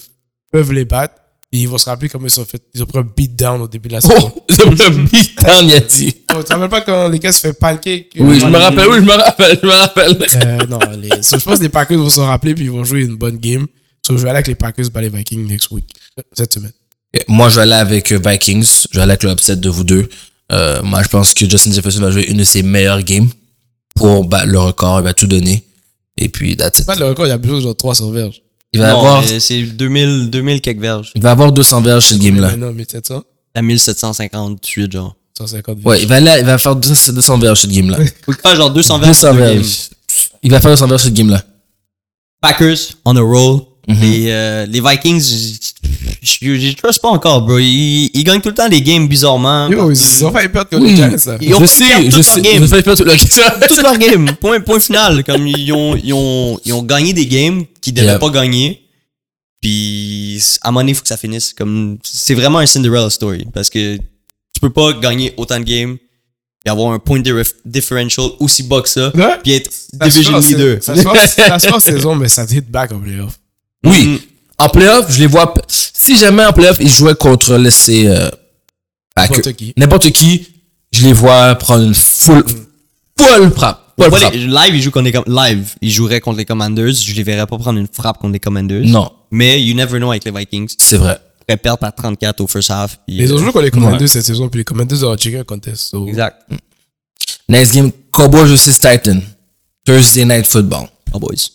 [0.52, 1.16] peuvent les battre.
[1.52, 2.62] Et ils vont se rappeler comment ils ont fait.
[2.76, 4.32] Ils ont pris un beatdown au début de la saison.
[4.62, 6.16] Oh, c'est un beatdown, il a dit.
[6.32, 8.10] Oh, tu te rappelles pas quand les gars se fait pancake?
[8.20, 10.28] Oui, je me rappelle, oui, je me rappelle, je me rappelle.
[10.36, 12.84] Euh, non, les, so, je pense que les Packers vont se rappeler puis ils vont
[12.84, 13.68] jouer une bonne game.
[14.06, 15.86] So, je vais aller avec les Packers battre les Vikings next week.
[16.34, 16.74] Cette semaine.
[17.28, 18.86] Moi, je vais aller avec euh, Vikings.
[18.92, 20.08] Je vais aller avec le upset de vous deux.
[20.52, 23.30] Euh, moi, je pense que Justin Jefferson va jouer une de ses meilleures games
[23.96, 25.00] pour battre le record.
[25.00, 25.64] Il va tout donner.
[26.18, 26.86] Et puis, that's it.
[26.86, 28.42] Pas le record, il y a besoin de genre 300 verges.
[28.72, 31.12] Il va Non, avoir, c'est 2000, 2000 quelques verges.
[31.16, 32.56] il va avoir 200 verges cette game-là.
[32.56, 33.24] Non, mais 700,
[33.56, 35.16] À 1758, genre.
[35.38, 35.86] 150 verges.
[35.88, 37.98] Ouais, il va aller, il va faire 200 200 verges cette game-là.
[38.26, 39.54] Faut qu'il fasse genre 200 verges 200 sur deux games.
[39.56, 39.90] verges.
[40.44, 41.44] Il va faire 200 verges cette game-là.
[42.42, 43.62] Packers on a roll.
[43.90, 44.02] Mhm.
[44.02, 45.20] les, euh, les Vikings,
[46.22, 47.58] je, je trust pas encore, bro.
[47.60, 49.68] Ils, ils gagnent tout le temps des games bizarrement.
[49.70, 50.92] Yo, ils ont failli perdre contre Oui.
[50.92, 51.38] les Giants, ça.
[51.42, 52.42] Ils ont je fait perdre sais, toute je leur sais.
[52.42, 52.54] game.
[52.56, 54.32] Ils ont fait perdre toute leur game.
[54.40, 55.24] Point, point final.
[55.24, 58.20] Comme ils ont, ils ont, ils ont gagné des games qu'ils devaient Yeah.
[58.20, 58.82] pas gagner.
[59.62, 61.54] Puis, à un moment donné, il faut que ça finisse.
[61.54, 63.46] Comme, c'est vraiment un Cinderella story.
[63.54, 65.98] Parce que tu peux pas gagner autant de games
[66.66, 69.12] et avoir un point dif- differential aussi bas que ça.
[69.44, 70.78] Puis être Ça division leader.
[70.84, 73.00] Ça se fait en- ça se fait en saison, mais ça te hit back en
[73.00, 73.38] playoff.
[73.86, 74.06] Oui.
[74.08, 74.20] Mm.
[74.58, 75.54] En playoff, je les vois.
[75.68, 78.30] Si jamais en playoff, ils jouaient contre laisser euh,
[79.18, 79.74] N'importe qui.
[79.78, 80.48] n'importe qui,
[80.92, 82.44] je les vois prendre une full,
[83.18, 83.94] full frappe.
[84.00, 84.34] Full frappe.
[84.34, 86.94] les- live, ils jouent contre les live, ils joueraient contre les Commanders.
[86.94, 88.86] Je les verrais pas prendre une frappe contre les Commanders.
[88.86, 90.74] Non, Mais you never know avec les Vikings.
[90.78, 91.20] c'est vrai.
[91.48, 93.00] Ils perdre par 34 au first half.
[93.08, 95.44] puis, Ils ont joué contre les Commanders cette saison, puis les Commanders ont checké un
[95.44, 95.90] contest.
[95.90, 96.48] so- Exact.
[97.48, 99.20] Next game, Cowboys vs Titan.
[99.86, 100.88] Thursday Night Football.
[101.12, 101.50] Cowboys.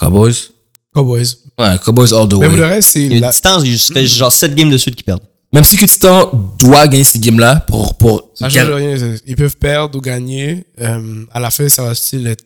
[0.00, 0.50] Cowboys?
[0.94, 1.36] Cowboys.
[1.58, 2.68] Ouais, Cowboys all the Mais pour le way.
[2.68, 5.22] reste, c'est la- distance, ça fait genre 7 games de suite qu'ils perdent.
[5.52, 9.16] Même si que Titan doit gagner ces games-là pour, pour, Ça change rien.
[9.26, 10.64] Ils peuvent perdre ou gagner.
[10.80, 12.44] Euh, à la fin, ça va être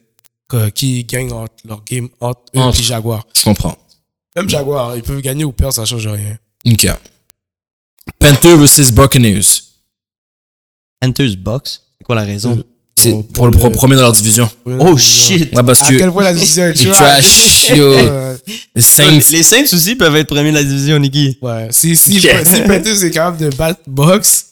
[0.48, 2.80] que- qui gagne entre leur game entre eux Entre.
[2.80, 3.26] et Jaguar.
[3.36, 3.76] je comprends.
[4.36, 6.38] Même Jaguar, ils peuvent gagner ou perdre, ça change rien.
[6.66, 6.86] Ok.
[8.18, 9.42] Panthers vs Buccaneers.
[11.00, 11.82] Panthers Box.
[11.98, 12.62] C'est quoi la raison?
[13.04, 14.48] C'est Pour- pour, le premier dans leur division.
[14.66, 15.54] Oh shit!
[15.54, 17.70] Ouais, parce À que quel point la est les trash.
[17.76, 17.94] yo.
[18.74, 21.38] Les Saints, Les Saints aussi peuvent être premiers de la division, Nicky.
[21.40, 22.26] Ouais, si, si, si
[22.66, 24.46] Panthers est capable de battre Box,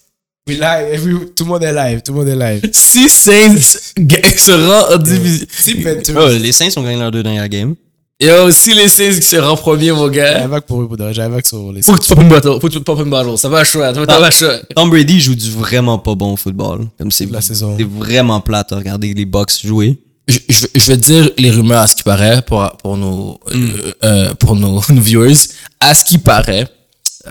[0.48, 2.70] we live, every- tout le monde est live, tout le monde est live.
[2.72, 5.46] si Saints se rend en division.
[5.50, 7.74] Si Panthers, Oh, les Saints ont gagné leurs deux dernières games.
[8.22, 10.34] Yo, si les Saints se rendent premier, mon gars.
[10.38, 12.52] j'avais back pour eux, pour j'avais back sur les Faut que tu popes une bottle.
[12.60, 13.36] Faut que tu popes une bottle.
[13.36, 13.80] Ça va chaud.
[13.80, 14.46] Ça va chaud.
[14.76, 16.86] Tom Brady joue du vraiment pas bon football.
[16.98, 17.74] Comme c'est la saison.
[17.76, 19.98] c'est vraiment plate à regarder les Bucks jouer.
[20.28, 22.96] Je, je, vais- je vais te dire les rumeurs à ce qui paraît pour, pour
[22.96, 25.34] nos, euh, euh, pour nos, nos viewers.
[25.80, 26.68] À ce qui paraît,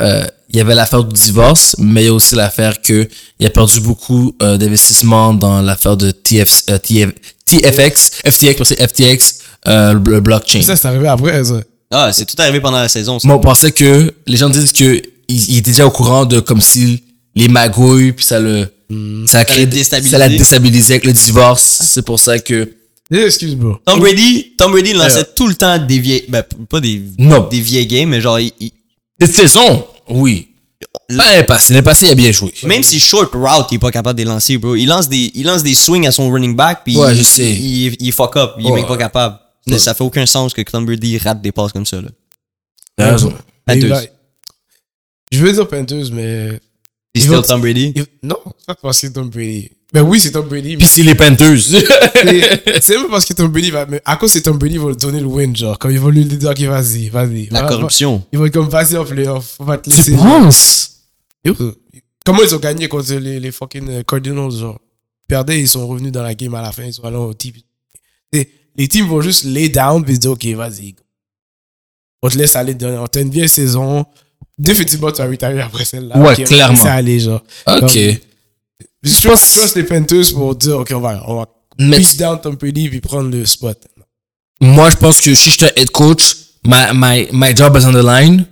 [0.02, 3.08] euh, il y avait l'affaire du divorce, mais il y a aussi l'affaire que
[3.40, 7.12] il a perdu beaucoup euh, d'investissement dans l'affaire de TF, euh, TF,
[7.46, 9.36] TFX, FTX, parce que FTX,
[9.68, 10.62] euh, le blockchain.
[10.62, 11.62] Ça, c'est arrivé après, ça.
[11.92, 13.20] Ah, c'est tout arrivé pendant la saison.
[13.20, 13.28] ça.
[13.28, 16.40] Moi, on pensait que les gens disent que il, il était déjà au courant de
[16.40, 17.04] comme si
[17.36, 18.68] les magouilles puis ça le
[19.26, 20.12] ça a créé l'a déstabilisé.
[20.12, 21.82] ça l'a déstabilisé avec le divorce.
[21.86, 22.70] C'est pour ça que
[23.14, 23.78] Eh, Excuse, bro.
[23.86, 27.60] Tom Brady, Tom Brady lançait tout le temps des vieilles, ben, pas des, non des
[27.62, 28.72] vieilles games, mais genre, il- il-
[29.20, 30.48] cette saison, oui.
[31.10, 32.54] L'année passée, l'année passée, il a bien joué.
[32.64, 34.76] même si short route, il est pas capable de les lancer, bro.
[34.76, 37.24] Il lance des, il lance des swings à son running back, puis Ouais, il, je
[37.24, 37.52] sais.
[37.52, 38.80] Il, il, il fuck up, il est Ouais.
[38.80, 39.36] même pas capable.
[39.68, 39.78] Ouais.
[39.78, 42.10] Ça fait aucun sens que Tom Brady rate des passes comme ça, là.
[42.98, 43.34] T'as raison.
[43.74, 44.08] Il Panthers.
[45.32, 46.60] Je veux dire Panthers, mais.
[47.16, 47.94] C'est still Tom Brady?
[47.96, 49.70] il- Non, c'est pas parce que c'est Tom Brady.
[49.94, 50.78] Ben oui, c'est Tom Brady.
[50.78, 51.58] Puis c'est les Panthers.
[52.82, 53.86] c'est même parce que Tom Brady va.
[53.86, 55.78] Mais à cause c'est Tom Brady, ils vont lui donner le win, genre.
[55.78, 57.48] Comme ils vont lui dire, ok, vas-y, vas-y.
[57.52, 58.26] La Va- corruption.
[58.32, 59.58] Ils vont être comme, vas-y, en playoff.
[59.60, 60.16] On va te tu laisser.
[60.16, 61.02] penses?
[61.44, 61.54] Yo,
[62.26, 64.80] Comment ils ont gagné contre les, les fucking euh, Cardinals, genre?
[65.26, 67.34] Ils perdaient, ils sont revenus dans la game à la fin, ils sont allés au
[67.34, 67.58] type.
[68.76, 70.96] Les teams vont juste lay down puis se dire, ok, vas-y.
[72.24, 74.06] On te laisse aller, on t'a une vieille saison.
[74.58, 76.18] Définitivement, tu vas retirer après celle-là.
[76.18, 76.74] Ouais, Ok, on va clairement.
[76.74, 77.44] laisser aller, genre.
[77.68, 77.98] Ok.
[79.04, 81.48] Je pense- les Panthers pour dire, ok, on va, on va
[81.80, 83.78] Mais beat down Tom Brady puis prendre le spot.
[84.62, 88.04] moi, je pense que si j'étais head coach, my, my, my job is on the
[88.06, 88.46] line.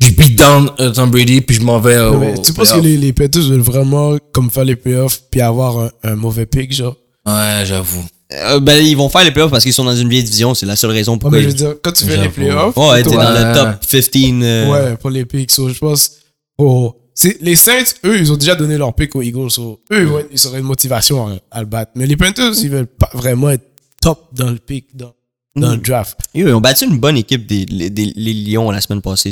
[0.00, 2.18] Je beat down euh, Tom Brady puis je m'en vais au.
[2.18, 5.78] Mais tu penses que les, les Panthers veulent vraiment comme faire les playoffs puis avoir
[5.78, 6.96] un, un mauvais pick, genre?
[7.26, 8.04] Ouais, j'avoue.
[8.34, 10.66] Euh, ben, ils vont faire les playoffs parce qu'ils sont dans une vieille division, c'est
[10.66, 11.38] la seule raison Ouais, pourquoi.
[11.38, 13.46] mais je ils- veux dire, quand tu fais les playoffs, Ouais, t'es dois- dans le
[13.46, 13.54] Ouais.
[13.54, 14.42] top 15.
[14.42, 15.50] euh, Ouais, pour les picks.
[15.50, 16.10] So, je pense.
[16.58, 19.50] Oh, c'est, les Saints, eux, ils ont déjà donné leur pick aux Eagles.
[19.50, 21.92] So, eux, ils, ils auraient une motivation à, à le battre.
[21.94, 23.64] Mais les Panthers, ils veulent pas vraiment être
[24.00, 25.12] top dans le pick, dans,
[25.56, 26.18] dans le draft.
[26.34, 29.30] Yo, Ils ont battu une bonne équipe des, des, des- les Lions la semaine passée.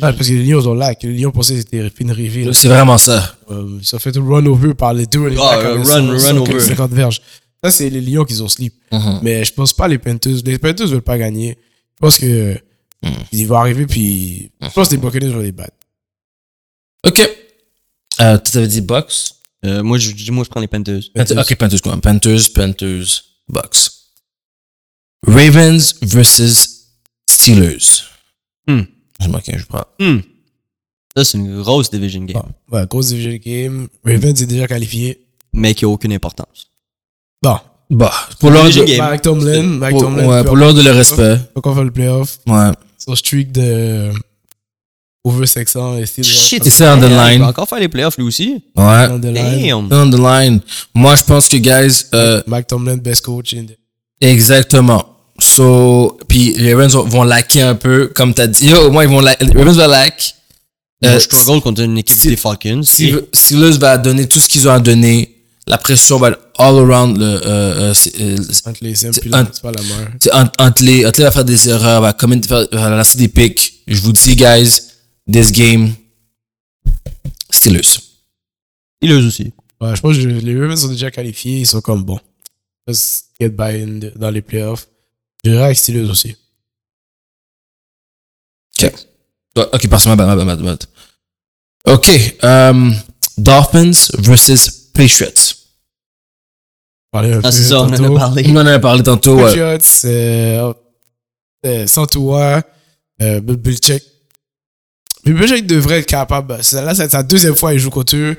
[0.00, 0.94] Ah, parce que les Lions là.
[0.94, 2.48] Que les Lions pensaient que c'était une rivée.
[2.52, 3.34] C'est vraiment ça.
[3.50, 6.60] Euh, ça fait tout run over par les deux avec run- 100, run over.
[6.60, 7.20] 50 verges.
[7.64, 8.74] Ça, c'est les Lions qui ont sleep.
[8.92, 9.20] Mhm.
[9.22, 10.36] Mais je pense pas les Panthers.
[10.44, 11.58] Les Panthers veulent pas gagner.
[11.94, 12.60] Je pense que
[13.00, 13.10] Hmm.
[13.30, 15.76] ils vont arriver puis je pense que les Buccaneers vont les battre.
[17.06, 17.20] Ok.
[18.20, 19.34] Euh, tu t'avais dit Bucks?
[19.64, 21.02] Euh, moi, je, moi, je prends les Panthers.
[21.14, 21.38] Panthers.
[21.38, 21.96] Ok, Panthers quoi.
[22.00, 23.90] Panthers, Panthers, Bucks.
[25.26, 26.86] Ravens versus
[27.30, 28.04] Steelers.
[28.66, 28.82] Hmm.
[29.20, 29.84] Je marque je prends.
[30.00, 30.18] Hmm.
[31.16, 33.88] Ça, c'est une grosse division game, ouais, grosse division game.
[34.04, 35.24] Ravens est déjà qualifié.
[35.52, 36.67] mais qui a aucune importance.
[37.42, 37.56] Bon.
[37.90, 38.98] Bah, pour l'heure Division de.
[39.10, 40.26] Mike Tomlin, Mike pour, Tomlin.
[40.26, 41.38] ouais, pour l'heure de le respect.
[41.54, 42.38] Faut qu'on fasse le playoff.
[42.46, 42.70] Ouais.
[42.98, 44.10] Son streak de
[45.24, 47.40] over 600 et still Shit, C'est on the Il line.
[47.40, 48.62] va encore faire les playoffs, lui aussi.
[48.76, 49.06] Ouais.
[49.10, 49.62] on the line.
[49.66, 49.88] Damn.
[49.90, 50.60] On the line.
[50.94, 53.76] Moi, je pense que, guys, euh, Mike Tomlin, best coach in the...
[54.20, 55.04] exactement.
[55.38, 58.66] So, puis les Ravens vont- laquer un peu, comme t'as dit.
[58.68, 60.34] Yo, moi, ils vont la- les Ravens vont lack.
[61.00, 62.82] Ils Euh, struggle contre une équipe si- des Falcons.
[62.82, 65.36] Steelers va donner tout ce qu'ils ont à donner.
[65.68, 69.20] La pression va être all around le, euh, euh, c'est- euh, Entre les Sims C'est
[69.20, 70.12] puis un- c'est pas la meilleure.
[70.20, 73.28] c'est entre, entre les, entre les va faire des erreurs, va, commettre, va lancer des
[73.28, 73.74] picks.
[73.86, 74.80] Je vous dis, guys,
[75.30, 75.92] this game,
[77.50, 78.00] Steelers.
[79.04, 79.52] Eux aussi.
[79.80, 82.18] Ouais, je pense que les Ravens sont déjà qualifiés, ils sont comme bon.
[83.40, 84.88] Get by in- dans les playoffs.
[85.44, 86.34] Je dirais avec Steelers aussi.
[88.82, 88.92] Ok.
[89.56, 90.84] Ouais, Ok, passe-moi, ma bad, ma bad, ma bad.
[91.84, 92.94] Ok, um,
[93.36, 95.54] Dolphins versus Patriots.
[97.10, 98.44] Parler un Ah, peu c'est ça, on en a parlé.
[98.48, 99.36] On en a parlé tantôt.
[99.36, 99.44] ouais.
[99.44, 100.72] Patriots, euh,
[101.66, 102.62] euh, Santua,
[103.22, 104.02] euh, Bill Belichick.
[105.24, 106.58] Bill Belichick devrait être capable.
[106.62, 108.36] c'est- Là, c'est sa deuxième fois qu'il joue contre eux.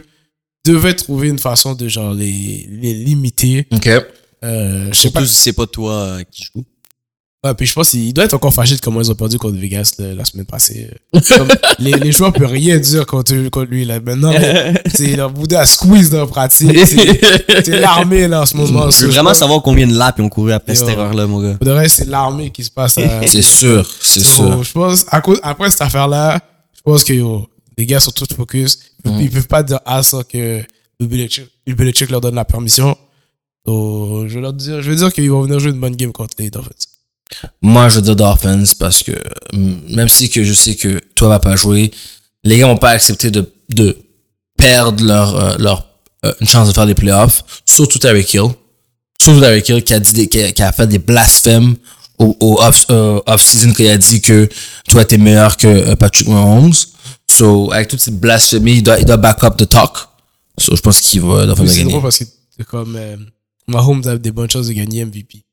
[0.66, 3.66] Devrait trouver une façon de genre les, les limiter.
[3.72, 3.88] Ok.
[4.44, 5.26] Euh, je sais pas.
[5.26, 6.64] Si c'est pas toi euh, qui joue.
[7.42, 9.58] Ouais, puis je pense qu'il doit être encore fâché de comment ils ont perdu contre
[9.58, 10.90] Vegas là, la semaine passée.
[11.14, 11.48] Comme,
[11.80, 13.86] les, les joueurs peuvent rien dire contre, contre lui.
[13.86, 14.02] Là.
[14.02, 14.34] Maintenant,
[14.94, 16.78] c'est leur Bouddha squeeze dans la pratique.
[16.86, 18.90] C'est l'armée là en ce moment.
[18.92, 21.58] Je veux vraiment savoir combien de laps ils ont couru après cette erreur-là, mon gars.
[21.62, 23.26] De vrai, c'est l'armée qui se passe à.
[23.26, 24.64] C'est sûr, c'est So, sûr.
[24.64, 26.42] Je pense, à cause, après cette affaire-là,
[26.76, 28.80] je pense que yo, les gars sont tous focus.
[29.06, 29.22] Ils, Mm.
[29.22, 30.62] ils peuvent pas dire ah ça que
[31.00, 31.30] Bill
[31.68, 32.98] Belichick, leur donne la permission.
[33.66, 36.12] So, je vais leur dire, je vais dire qu'ils vont venir jouer une bonne game
[36.12, 36.72] contre les Dolphins.
[37.62, 39.12] Moi, je dire Dolphins parce que
[39.54, 41.92] mm, même si que je sais que toi vas pas jouer,
[42.44, 43.98] les gars vont pas accepter de, de
[44.58, 45.88] perdre leur, euh, leur
[46.26, 47.44] euh, une chance de faire des playoffs.
[47.66, 48.50] Surtout Tyreek Hill.
[49.22, 51.76] Surtout Tyreek Hill qui a, dit des- qui a, qui a fait des blasphèmes
[52.18, 54.50] au, au off, euh, off-season quand il a dit que
[54.90, 56.74] toi t'es meilleur que euh, Patrick Mahomes.
[57.32, 59.98] So, avec toutes ces blasphémies, il doit, il doit back up the talk.
[60.58, 61.84] So, je pense qu'il va, va C'est gagner.
[61.92, 62.26] drôle parce que
[62.58, 63.16] c'est comme euh,
[63.68, 65.44] Mahomes a des bonnes chances de gagner MVP.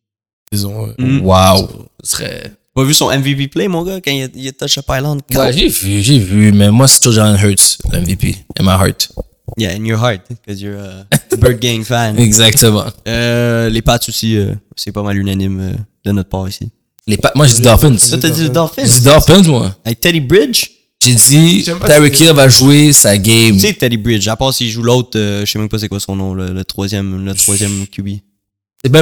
[0.53, 0.87] Ils ont.
[0.89, 1.21] euh, Mm.
[1.23, 1.69] Wow.
[2.03, 4.85] Ce serait, Pas vu son MVP play, mon gars, quand il il a touch up
[4.91, 5.23] Island?
[5.35, 8.71] Ouais, j'ai vu, j'ai vu, mais moi, c'est toujours Jalen Hurts, le MVP, in my
[8.79, 9.09] heart.
[9.57, 12.19] Yeah, in your heart, because you're a Bird Gang fan.
[12.19, 12.85] Exactement.
[13.09, 15.73] Euh, les Pats aussi, euh, c'est pas mal unanime euh,
[16.05, 16.69] de notre part ici.
[17.07, 17.97] Les pa- moi, j'ai dit Dolphins.
[17.97, 18.83] Toi, t'as dit les J'ai Dolphins?
[18.85, 19.77] dit Dolphins, moi.
[19.85, 20.67] Avec Teddy Bridge?
[21.03, 23.55] J'ai dit, Tyreek Hill va jouer sa game.
[23.55, 25.89] Tu sais Teddy Bridge, à part s'il joue l'autre, euh, je sais même pas c'est
[25.89, 28.09] quoi son nom, le, le troisième, le troisième QB.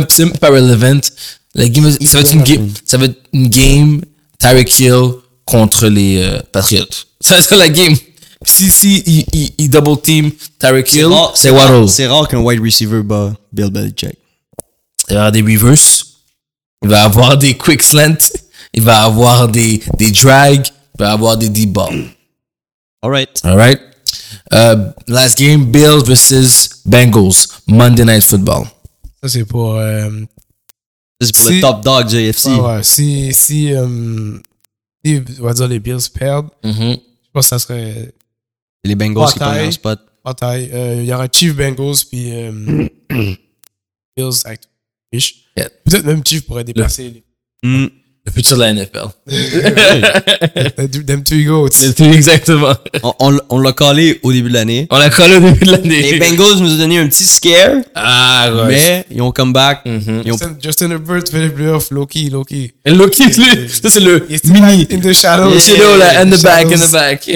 [0.08, 1.00] C'est même, pas relevant.
[1.54, 4.00] La game, ça va être une game, ça va être une game
[4.38, 5.10] Tyreek Hill
[5.44, 6.84] contre les euh, Patriots.
[7.20, 7.94] Ça va être la game?
[8.44, 11.88] Si, si, il, il, il double team Tyreek Hill, c'est Waddle.
[11.88, 14.18] C'est rare qu'un wide receiver bat Bill Belichick.
[15.08, 16.06] Il va avoir des reverse.
[16.82, 18.30] Il va avoir des quick slants.
[18.72, 20.66] Il va avoir des, des drags.
[20.66, 22.04] Il va avoir des deep balls.
[23.02, 23.40] Alright.
[23.44, 23.80] All right.
[24.50, 28.66] Uh, last game, Bills versus Bengals, Monday Night Football.
[29.24, 29.76] Ça, c'est pour.
[29.76, 30.10] euh,
[31.22, 32.46] C'est pour Si- le top dog AFC.
[32.48, 33.32] ouais, ouais, si.
[33.32, 34.36] Si, euh,
[35.04, 36.92] si, on va dire, les Bills perdent, Mm-hmm.
[36.96, 38.12] je pense que ça serait.
[38.84, 40.00] Les Bengals qui prennent un spot.
[40.22, 40.70] bataille.
[40.72, 42.32] Euh, Il y aura Chief Bengals, puis.
[42.34, 42.86] euh,
[44.16, 44.60] Bills avec
[45.12, 45.46] Fish.
[45.56, 45.70] Yeah.
[45.84, 47.24] Peut-être même Chief pourrait déplacer les.
[47.62, 47.86] Hmm.
[48.26, 49.08] Le futur de la NFL.
[51.06, 51.68] Them two goats.
[52.00, 52.72] Exactement.
[53.02, 54.86] On, on, on l'a collé au début de l'année.
[54.90, 56.12] On l'a collé au début de l'année.
[56.12, 58.66] Les Bengals nous ont donné un petit scare, Ah, ouais.
[58.68, 59.84] mais ils ont come back.
[59.84, 60.22] Mhm.
[60.24, 62.72] Ils ont Justin, Herbert fait les playoffs, Loki, Loki.
[62.86, 64.86] Et Loki, lui, ça c'est le mini.
[64.90, 65.50] in the shadows.
[65.50, 65.60] Yeah.
[65.60, 67.30] C'est là, là, in the back, in the back.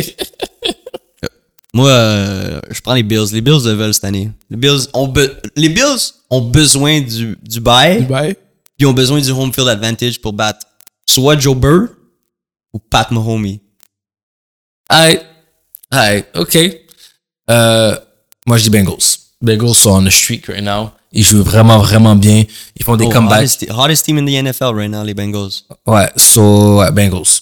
[1.75, 3.27] Moi, euh, je prends les Bills.
[3.33, 4.31] Les Bills le veulent cette année.
[4.51, 8.33] Les Bills ont, be- les Bills ont besoin du, du bye, Bye.
[8.35, 8.39] puis
[8.81, 10.61] ils ont besoin du home field advantage pour battre
[11.09, 11.89] soit Joe Burr
[12.73, 13.59] ou Pat Mahomes.
[14.91, 15.25] Alright.
[15.91, 16.57] Alright, ok.
[17.51, 17.99] Euh,
[18.47, 19.19] moi, je dis Bengals.
[19.41, 20.91] Bengals sont on a streak right now.
[21.13, 22.45] Ils jouent vraiment, vraiment bien.
[22.77, 23.39] Ils font des Oh, comebacks.
[23.63, 25.63] hottest, hottest team in the NFL right now, les Bengals.
[25.87, 27.41] Ouais, so, ouais, Bengals.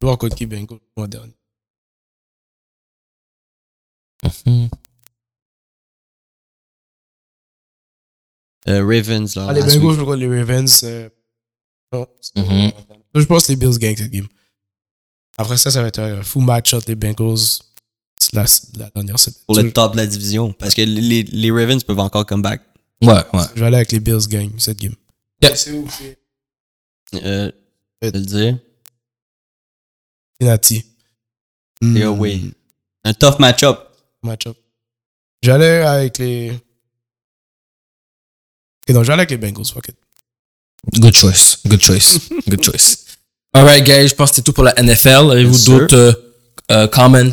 [0.00, 1.34] Je vois contre qui Bengals, mois dernier.
[4.46, 4.66] Hmm.
[8.68, 9.46] Euh, Ravens, là.
[9.50, 10.82] Ah, les Bengals contre les Ravens.
[10.84, 11.08] euh,
[12.20, 12.72] c'est- Mhm.
[13.14, 14.26] Je pense que les Bills gagnent cette game.
[15.36, 17.38] Après ça, ça va être un full match entre les Bengals.
[18.32, 18.44] La,
[18.78, 19.36] la dernière semaine.
[19.46, 20.52] Pour le top de la division.
[20.52, 22.62] Parce que les, les Ravens peuvent encore come back.
[23.02, 23.44] Ouais, ouais.
[23.54, 24.94] Je vais aller avec les Bills gagnent cette game.
[25.42, 25.54] Yeah.
[25.56, 26.18] C'est où c'est
[27.22, 27.50] Euh,
[28.02, 28.58] je vais le dire.
[30.40, 30.84] Cincinnati.
[31.82, 32.40] C'est Hmm, away.
[33.04, 33.78] Un tough match-up.
[34.22, 34.56] Match-up.
[35.42, 36.50] J'allais avec les.
[38.88, 39.66] Ok, non, j'allais avec les Bengals.
[39.66, 39.96] Fuck it.
[40.92, 41.58] Good choice.
[41.66, 42.18] Good choice.
[42.48, 42.98] Good choice.
[43.56, 45.30] Alright, guys, je pense que c'était tout pour la NFL.
[45.30, 46.12] Avez-vous Yes, d'autres euh,
[46.72, 47.30] euh, comments,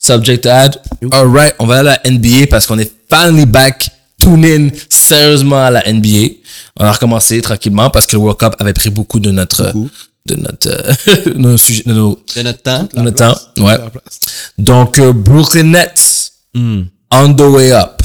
[0.00, 0.80] subject to add?
[1.12, 3.88] Alright, on va aller à la NBA parce qu'on est finally back,
[4.20, 6.34] tune in sérieusement à la NBA.
[6.78, 9.88] On a recommencé tranquillement parce que le World Cup avait pris beaucoup de notre, Beaucoup.
[10.26, 12.88] de notre, euh, de nos sujets, de nos, De notre temps.
[12.92, 13.36] de notre temps.
[13.64, 13.76] Ouais.
[14.58, 16.82] Donc, euh, Brooklyn Nets, Hmm.
[17.12, 17.99] on the way up.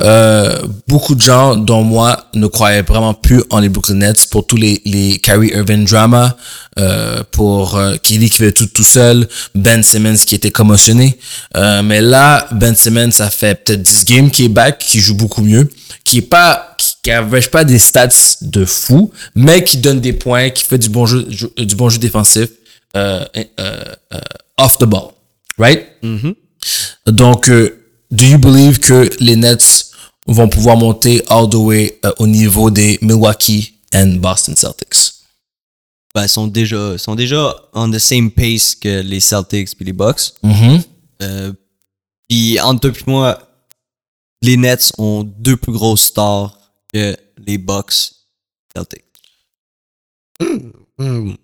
[0.00, 4.46] Euh, beaucoup de gens, dont moi, ne croyaient vraiment plus en les Brooklyn Nets pour
[4.46, 6.36] tous les, les Kyrie Irving drama,
[6.78, 11.18] euh, pour euh, Kelly qui fait tout tout seul, Ben Simmons qui était commotionné.
[11.56, 15.14] Euh, mais là, Ben Simmons, ça fait peut-être 10 games qui est back, qui joue
[15.14, 15.68] beaucoup mieux,
[16.04, 17.10] qui est pas, qui,
[17.50, 18.08] pas des stats
[18.42, 21.26] de fou, mais qui donne des points, qui fait du bon jeu,
[21.56, 22.48] du bon jeu défensif,
[22.96, 23.44] euh, euh,
[24.14, 24.18] euh,
[24.56, 25.10] off the ball.
[25.58, 25.86] Right?
[27.06, 27.77] Donc, euh,
[28.10, 29.92] do you believe que les Nets
[30.26, 35.14] vont pouvoir monter all the way euh, au niveau des Milwaukee and Boston Celtics?
[36.14, 39.92] Ben, ils sont déjà, sont déjà on the same pace que les Celtics puis les
[39.92, 40.32] Bucks.
[40.42, 40.82] Mhm.
[41.22, 41.52] Euh,
[42.28, 43.42] puis entre toi et moi,
[44.42, 46.58] les Nets ont deux plus grosses stars
[46.92, 48.12] que les Bucks
[48.74, 49.04] Celtics.
[50.98, 51.34] Hmm.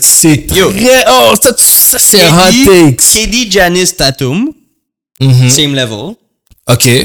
[0.00, 0.70] C'est Yo.
[0.70, 1.04] très...
[1.08, 2.96] Oh, ça, ça c'est un hot takes.
[2.96, 4.52] KD, Janice, Tatum,
[5.28, 5.48] Mhm.
[5.50, 6.14] same level.
[6.70, 6.84] OK.
[6.84, 7.04] Je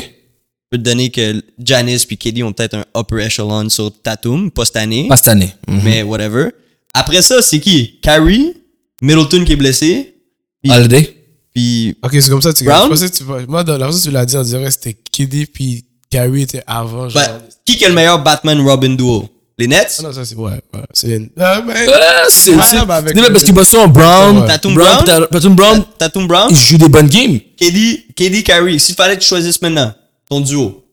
[0.72, 4.65] peux te donner que Janice puis KD ont peut-être un upper echelon sur Tatum, pas
[4.65, 5.53] cette année, Pas cette année.
[5.68, 5.82] Mhm.
[5.84, 6.49] mais whatever.
[6.93, 7.99] Après ça, c'est qui?
[8.01, 8.53] Kyrie,
[9.01, 10.15] Middleton qui est blessé,
[10.61, 11.15] puis, Holiday?
[11.53, 12.51] puis Ok, c'est comme ça.
[12.53, 12.84] Tu, Brown?
[12.86, 14.72] je pensais que tu, moi, dans la façon que tu l'as dit, on dirait que
[14.72, 17.07] c'était KD puis Kyrie était avant.
[17.09, 17.22] Genre.
[17.24, 19.30] ben, qui est le meilleur Batman-Robin duo?
[19.60, 19.95] Les Nets?
[19.99, 20.82] Ah non, ça c'est ouais, ouais.
[20.93, 21.32] C'est.
[21.38, 24.47] Ah, ben, Ah, c'est Ouais, c'est- mais avec c'est parce que Boston, Brown, Ouais.
[24.47, 25.05] Tatum Brown, Brown?
[25.05, 26.47] Ta- Tatum Brown, Tatum Brown?
[26.51, 27.39] il joue des bonnes games.
[27.58, 28.80] KD, KD, Kyrie.
[28.80, 29.93] S'il fallait que tu choisisses maintenant
[30.30, 30.86] ton duo,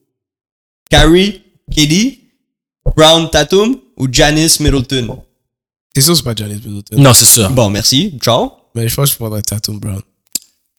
[0.91, 2.21] Kyrie, KD,
[2.97, 5.19] Brown, Tatum ou Janice, Middleton?
[5.95, 6.97] c'est sûr, c'est pas Giannis Middleton.
[6.97, 7.51] Non, c'est sûr.
[7.51, 8.17] Bon, merci.
[8.23, 8.51] Ciao.
[8.75, 10.01] Mais je pense que je prendrais Tatum Brown.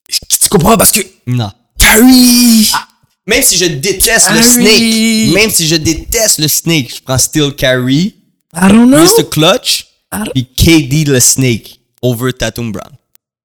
[0.09, 0.75] Tu comprends?
[0.77, 1.51] Parce que Non.
[1.77, 2.69] Kyrie...
[3.27, 5.27] Même si je déteste le Kyrie.
[5.31, 8.15] snake, même si je déteste le snake, je prends still Kyrie,
[8.53, 9.03] I don't know.
[9.03, 9.27] Mr.
[9.29, 9.87] Clutch,
[10.33, 12.91] puis KD le snake over Tatum Brown.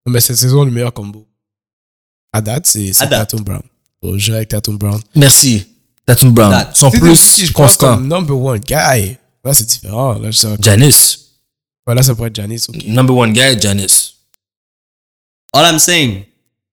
[0.07, 1.27] Mais cette saison, le meilleur combo.
[2.33, 2.91] À date, c'est.
[2.93, 3.63] Tatum Brown.
[4.03, 5.01] Donc, je avec Tatum Brown.
[5.15, 5.67] Merci.
[6.07, 6.67] Tatum Brown.
[6.75, 7.97] Tu sais, plus si je prends constants.
[7.97, 10.15] comme number one guy, là, c'est différent.
[10.15, 11.19] Là, je Janice.
[11.87, 12.67] ouais, là, ça pourrait être Giannis.
[12.69, 12.85] ok.
[12.87, 14.15] Number one guy, Janice.
[15.53, 16.25] All I'm saying,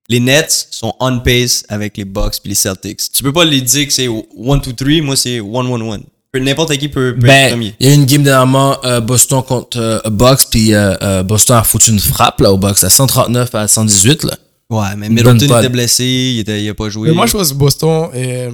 [0.08, 3.00] les Nets sont on pace avec les Bucks puis les Celtics.
[3.12, 6.00] Tu peux pas les dire que c'est 1-2-3, moi c'est 1-1-1.
[6.34, 7.74] N'importe qui peut, peut être Ben, premier.
[7.80, 11.22] il y a eu une game dernièrement, euh, Boston contre euh, Bucks, puis euh, euh,
[11.22, 14.24] Boston a foutu une frappe là, au Bucks, à 139 à 118.
[14.24, 14.36] Là.
[14.70, 17.08] Ouais, mais Middleton était blessé, il, était, il a pas joué.
[17.08, 18.50] Mais moi, je pense que Boston est.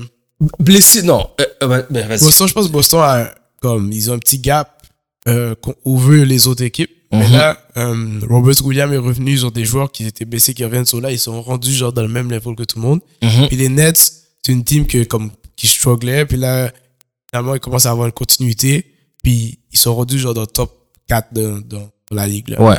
[0.59, 1.27] Blessé, non.
[1.61, 2.09] Ben, ben.
[2.19, 4.83] Boston, je pense que Boston a comme ils ont un petit gap
[5.29, 6.91] euh, qu'on- où veut les autres équipes.
[7.19, 7.33] Mais Mhm.
[7.33, 10.87] là, euh, Robert Williams est revenu, ils ont des joueurs qui étaient blessés qui reviennent
[10.87, 13.01] sur là, ils sont rendus genre dans le même level que tout le monde.
[13.23, 13.49] Mhm.
[13.49, 14.13] Puis les Nets,
[14.43, 16.71] c'est une team que comme qui strugglait, puis là
[17.31, 18.85] finalement ils commencent à avoir une continuité,
[19.23, 20.73] puis ils sont rendus genre dans le top
[21.09, 22.61] 4 de, dans la ligue là.
[22.63, 22.79] Ouais.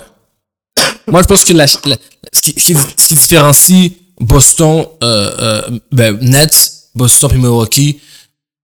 [1.08, 1.98] Moi, je pense que la, la-
[2.34, 8.00] ce, qui, ce, qui, ce qui différencie Boston, euh, euh, ben, Nets, Boston puis Milwaukee,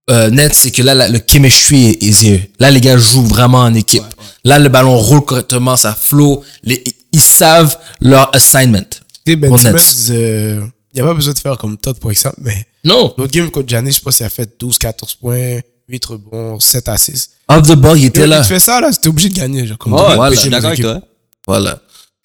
[0.09, 2.41] euh, Nets, c'est que là, la- le chemistry est, est here.
[2.59, 4.03] Là, les gars jouent vraiment en équipe.
[4.43, 6.43] Là, le ballon roule correctement, ça flow.
[6.63, 6.83] Les,
[7.13, 8.83] ils savent leur assignment.
[9.27, 10.09] Sais, Ben Nets.
[10.09, 10.61] euh,
[10.93, 13.13] il n'y a pas besoin de faire comme Todd pour exemple, mais Non.
[13.17, 16.89] l'autre game contre Giannis, je pense qu'il a fait 12, 14 points, 8 rebonds, 7
[16.89, 17.31] assists.
[17.47, 18.41] Off the ball, il était là.
[18.41, 19.67] Tu fais ça, là, c'était obligé de gagner.
[19.67, 20.99] Genre, comme Ouais, de voilà, je suis d'accord avec toi.
[21.47, 21.79] Voilà.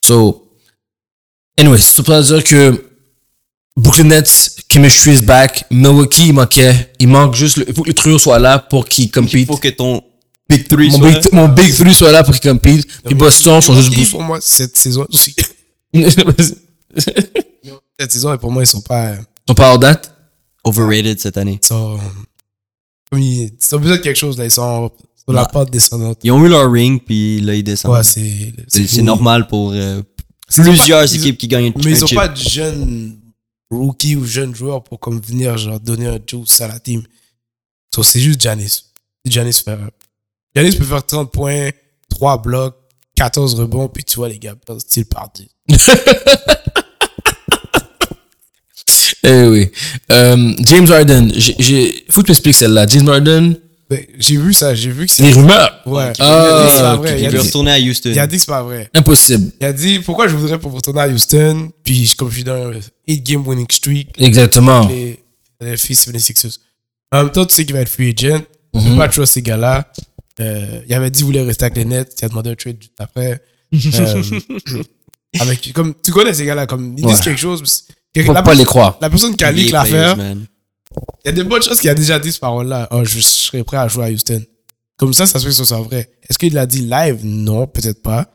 [0.05, 0.49] So,
[1.59, 2.85] anyway, c'est pour dire que
[3.77, 5.65] Brooklyn Nets, chemistry is back?
[5.71, 6.93] Milwaukee, il manquait.
[6.99, 9.47] Il manque juste, le, il faut que le trio soit là pour qu'il Il compete.
[9.47, 10.03] faut que ton
[10.49, 12.87] Big 3 Mon soit big, mon big three soit là pour qu'il compete.
[13.05, 14.11] Puis Boston sont juste boostés.
[14.13, 15.05] pour moi, cette saison,
[17.99, 20.13] cette saison, et pour moi, ils sont pas, ils Ils sont pas hors date?
[20.65, 21.59] overrated cette année.
[21.63, 21.99] sont,
[23.11, 24.45] comme ils, ils ont besoin de quelque chose, là.
[24.45, 24.91] Ils sont
[25.25, 26.19] sur la pente descendante.
[26.23, 27.93] Ils ont eu leur ring, puis là, ils descendent.
[27.97, 30.01] Ouais, c'est, c'est normal pour euh,
[30.57, 32.17] Ils plusieurs pas- ils- équipes qui gagnent Mais ils ont chip.
[32.19, 33.17] pas de jeunes
[33.71, 37.03] rookies ou jeunes joueurs pour comme venir genre donner un juice à la team.
[37.95, 38.85] So, c'est juste Giannis.
[39.25, 39.79] Giannis fait.
[40.55, 41.71] Giannis peut faire 30 points,
[42.11, 42.77] 3 blocs,
[43.15, 44.55] 14 rebonds, puis tu vois les gars,
[44.87, 45.51] c'est parti.
[49.29, 49.71] Eh oui.
[50.13, 51.33] Euh, James Harden.
[52.11, 52.87] Faut que tu m'expliques celle-là.
[52.87, 53.57] James Harden.
[53.89, 55.81] Ben, J'ai vu ça, j'ai vu que C'est des rumeurs?
[55.87, 56.13] Ouais.
[56.19, 57.23] Ah, il a dit que c'est pas ok, vrai.
[57.23, 58.11] Il veut retourner à Houston.
[58.13, 58.91] il a dit que c'est pas vrai.
[58.95, 59.53] Impossible.
[59.61, 62.55] Il a dit pourquoi je voudrais pour retourner à Houston, puis comme je suis dans
[62.71, 62.73] un
[63.07, 64.89] 8 game winning streak, Exactement.
[64.89, 65.21] les,
[65.61, 66.59] les Fils 76ers.
[67.13, 68.41] En même temps, tu sais qu'il va être free agent.
[68.41, 68.91] Tu Mhm.
[68.91, 69.91] peux pas trust ces gars-là.
[70.41, 72.13] Euh, il avait dit qu'il voulait rester avec les Nets.
[72.21, 73.41] Il a demandé un trade juste après.
[73.73, 77.13] Euh, avec, comme, tu connais ces gars-là, comme, ils Ouais.
[77.13, 77.63] disent quelque chose.
[78.25, 78.97] Faut la, pas les croire.
[79.03, 80.17] la personne qui a leak l'affaire.
[81.25, 82.89] Il y a des bonnes choses qu'il a déjà dit ce parole-là.
[82.91, 84.43] Oh, je, je serais prêt à jouer à Houston.
[84.97, 86.11] Comme ça, ça se fait que ce soit vrai.
[86.29, 87.19] Est-ce qu'il l'a dit live?
[87.25, 88.27] Non, peut-être pas.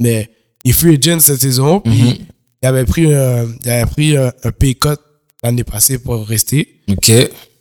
[0.00, 0.30] Mais
[0.64, 2.14] il fut agent cette saison, puis Mhm.
[2.62, 4.88] il avait pris, un, il avait pris un, un pay cut
[5.42, 6.80] l'année passée pour rester.
[6.90, 7.12] Ok.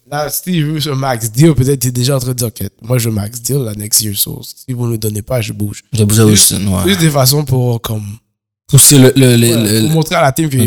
[0.10, 2.48] Là, si je veux ce max deal, peut-être tu es déjà en train de dire,
[2.48, 4.16] OK, moi je veux max deal la next year.
[4.18, 5.84] So, si vous ne le donnez pas, je bouge.
[5.92, 6.88] J'ai bougé à Houston, ouais.
[6.88, 8.06] Juste des façons pour, comme,
[8.68, 10.58] Pousser le, le, le- ouais, le- pour montrer à la team que.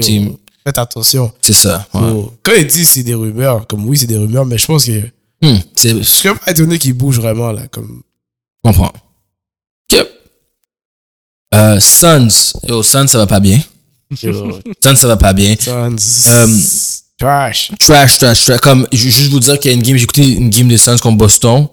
[0.64, 1.32] Faites attention.
[1.40, 1.86] c'est ça.
[1.94, 2.24] Ouais.
[2.42, 5.00] Quand il dit c'est des rumeurs, comme oui, c'est des rumeurs, mais je pense que
[5.42, 7.66] Hmm, c'est, je je suis pas étonné qu'il bouge vraiment là.
[7.68, 8.02] Comme,
[8.62, 8.92] comprends.
[9.90, 10.06] Ok.
[11.54, 12.52] Euh, Suns.
[12.68, 13.58] Yo, Suns, ça va pas bien.
[14.14, 15.54] Suns, ça va pas bien.
[15.58, 15.96] Suns,
[16.28, 16.46] Euh,
[17.18, 17.70] trash.
[17.78, 18.60] Trash, trash, trash.
[18.60, 20.68] Comme, je veux juste vous dire qu'il y a une game, j'ai écouté une game
[20.68, 21.68] des Suns contre Boston.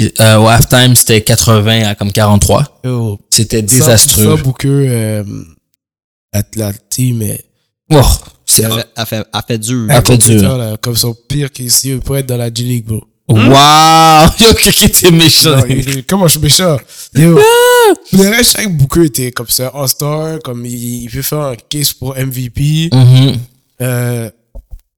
[0.00, 2.80] Euh, au halftime, c'était 80 à comme 43.
[2.84, 4.36] Yo, C'était ça, désastreux.
[4.36, 5.24] ça Booker, euh,
[6.32, 7.44] la, la team est
[7.90, 8.00] Oh,
[8.46, 9.86] c'est, Elle fait, elle fait, elle fait dur.
[9.90, 10.56] Ah, fait dur.
[10.56, 13.04] là, comme son pire qu'ici, il pourrait être dans la G-League, bro.
[13.28, 13.36] wow!
[14.40, 15.56] Yo, qui était méchant.
[15.56, 16.76] Non, il- il- comment je suis méchant?
[17.14, 17.38] Yo,
[18.12, 21.56] pour le reste, chaque Booker était comme ça, All-Star, comme il, il peut faire un
[21.68, 22.88] case pour MVP.
[22.92, 23.32] Mhm.
[23.82, 24.30] Euh,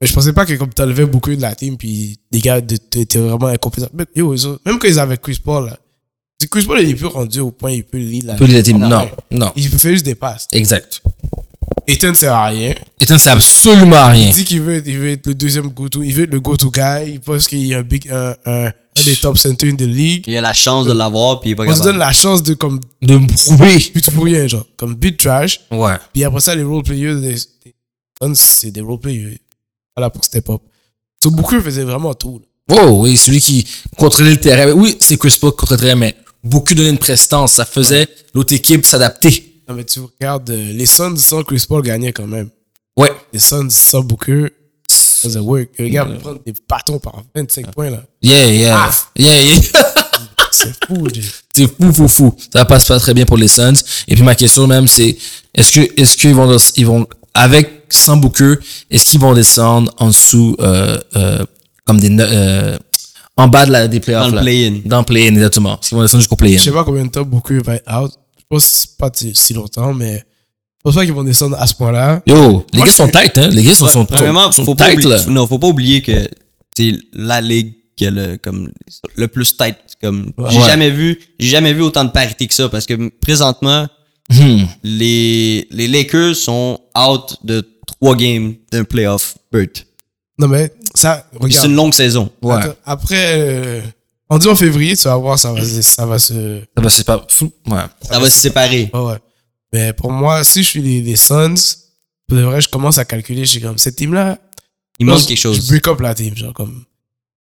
[0.00, 3.18] mais je pensais pas que comme t'enlevais beaucoup de la team, puis les gars étaient
[3.18, 3.88] vraiment incompétents.
[3.94, 5.78] Mais, yo, ils ont- même quand ils avaient Chris Paul, là,
[6.50, 8.78] Chris Paul il est plus rendu au point, il peut lead la la team.
[8.78, 9.52] Non, non.
[9.56, 10.46] Il peut faire juste des passes.
[10.52, 11.00] Exact.
[11.86, 12.74] Ethan sert à rien.
[13.00, 14.28] Ethan, c'est absolument rien.
[14.28, 16.70] Il dit qu'il veut, il veut être le deuxième go-to, il veut être le go-to
[16.70, 17.12] guy.
[17.12, 20.24] Il pense qu'il est un big, un, un, un des top centers in the league.
[20.26, 22.42] Il a la chance de l'avoir, puis il est pas On se donne la chance
[22.42, 23.78] de comme De me prouver.
[23.94, 25.60] but pour rien, genre, comme beat trash.
[25.70, 25.94] Ouais.
[26.12, 27.14] Puis après ça, les role players
[28.34, 29.38] c'est des role players.
[29.96, 30.60] Voilà pour step up.
[31.22, 32.40] So, Booker faisait vraiment tout.
[32.68, 32.76] là.
[32.82, 34.72] Oh, oui, celui qui contrôlait le terrain.
[34.72, 37.52] Oui, c'est Chris Paul qui contrôlait le terrain, mais beaucoup donnaient une prestance.
[37.52, 39.55] Ça faisait l'autre équipe s'adapter.
[39.68, 42.50] Non, mais tu regardes, euh, les Suns sans Chris Paul gagnaient quand même.
[42.96, 43.10] Ouais.
[43.32, 44.46] Les Suns sans Booker,
[44.88, 45.68] ça faisait work.
[45.78, 48.02] Gars peut prendre des bâtons par 25 points, là.
[48.22, 48.78] Yeah, yeah.
[48.78, 48.90] Ah.
[49.16, 49.60] Yeah, yeah.
[50.52, 51.06] C'est fou,
[51.54, 52.34] c'est fou, fou, fou.
[52.52, 53.74] Ça va pas très bien pour les Suns.
[54.08, 55.16] Et puis ma question même, c'est,
[55.54, 58.54] est-ce que, est-ce qu'ils vont, ils vont, avec, sans Booker,
[58.90, 61.44] est-ce qu'ils vont descendre en dessous, euh, euh,
[61.84, 62.78] comme des, euh,
[63.36, 64.80] en bas de la, des playoffs, Dans le play-in.
[64.86, 65.74] Dans le play-in, exactement.
[65.74, 66.56] Est-ce qu'ils vont descendre jusqu'au play-in?
[66.58, 68.12] Je sais pas combien de temps Booker va être out.
[68.50, 72.22] Je pense pas si- longtemps, mais je pense pas qu'ils vont descendre à ce point-là.
[72.26, 73.48] Yo, les Moi, gars sont tight, hein.
[73.48, 75.24] Les gars sont, sont, Premièrement, sont faut pas, tight, oublier, là.
[75.26, 76.28] non, faut pas oublier que
[76.76, 78.70] c'est la ligue qui a le, comme,
[79.16, 79.76] le plus tight.
[80.00, 83.88] Comme, j'ai jamais vu, j'ai jamais vu autant de parité que ça parce que présentement,
[84.28, 84.64] Hmm.
[84.82, 89.86] les, les Lakers sont out de trois games d'un playoff berth.
[90.36, 91.52] Non, mais ça, regarde.
[91.62, 92.28] C'est une longue saison.
[92.42, 92.56] Ouais.
[92.56, 93.80] Attends, Après, euh,
[94.28, 96.62] on dit en février, tu vas voir, ça va, ça va se.
[97.28, 97.52] Fou.
[97.66, 97.76] Ouais.
[98.02, 98.90] Ça va se séparer.
[98.92, 99.18] Ouais, ouais.
[99.72, 101.54] Mais pour moi, si je suis les, les Suns,
[102.26, 103.44] pour de vrai, je commence à calculer.
[103.44, 104.38] Je suis comme, cette team-là.
[104.98, 105.68] Il manque je- quelque Je chose.
[105.68, 106.84] break up la team, genre, comme.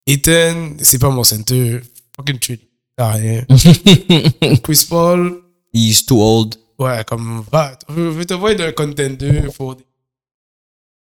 [0.07, 1.81] Ethan, c'est pas mon center.
[2.15, 2.61] Fucking treat.
[2.97, 3.45] T'as rien.
[4.63, 5.41] Chris Paul,
[5.73, 6.55] He's too old.
[6.79, 9.43] ouais, comme, va, je veux te voir d'un contender.
[9.55, 9.75] For...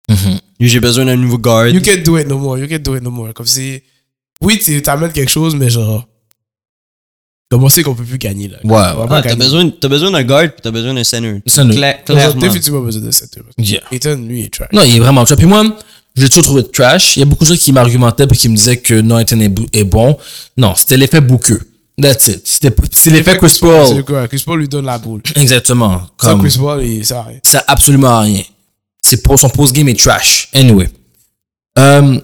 [0.10, 0.40] Mhm.
[0.60, 1.70] J'ai besoin d'un nouveau guard.
[1.70, 2.58] You can't do it no more.
[2.60, 3.32] You can't do it no more.
[3.34, 3.82] Comme si,
[4.42, 6.08] oui, tu t'amènes quelque chose, mais genre,
[7.52, 8.58] comment c'est qu'on peut plus gagner, là?
[8.64, 9.08] Ouais, On ouais.
[9.10, 11.42] Ah, t'as besoin, t'as besoin d'un guard puis t'as besoin d'un center.
[11.48, 11.76] Center.
[11.78, 12.40] Cla- On clairement.
[12.42, 13.42] définitivement besoin de center.
[13.58, 13.82] Yeah.
[13.92, 14.70] Ethan, lui, est trash.
[14.72, 15.38] Non, il est vraiment trash.
[15.38, 15.64] Puis moi,
[16.16, 17.18] je l'ai toujours trouvé trash.
[17.18, 19.68] Il y a beaucoup de gens qui m'argumentaient puis qui me disaient que est, bou-
[19.74, 20.18] est bon.
[20.58, 21.58] Non, c'était l'effet Booker.
[22.02, 22.48] That's it.
[22.48, 24.06] C'était, c'est l'effet Chris C'est Paul.
[24.06, 24.28] quoi?
[24.30, 25.22] Chris Paul lui donne la boule.
[25.36, 26.04] Exactement.
[26.22, 27.40] Sans Comme, Chris Paul, il sert à rien.
[27.44, 28.42] ça absolument rien.
[29.02, 30.48] C'est pour son post-game est trash.
[30.54, 30.90] Anyway.
[31.78, 32.20] Euh,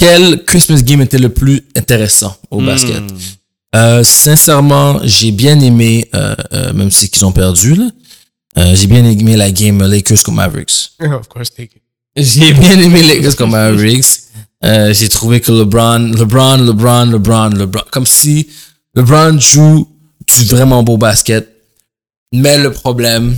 [0.00, 3.02] quel Christmas game était le plus intéressant au basket?
[3.76, 7.90] Euh, sincèrement, j'ai bien aimé, euh, euh, même si qu'ils ont perdu, là,
[8.56, 10.92] euh, j'ai bien aimé la game Lakers contre Mavericks.
[11.00, 11.82] of course, take it.
[12.16, 14.06] J'ai bien aimé Lakers comme Mavericks.
[14.64, 18.48] Euh, j'ai trouvé que LeBron, LeBron, LeBron, LeBron, LeBron, comme si
[18.94, 19.86] LeBron joue
[20.26, 21.46] du vraiment beau basket.
[22.32, 23.36] Mais le problème,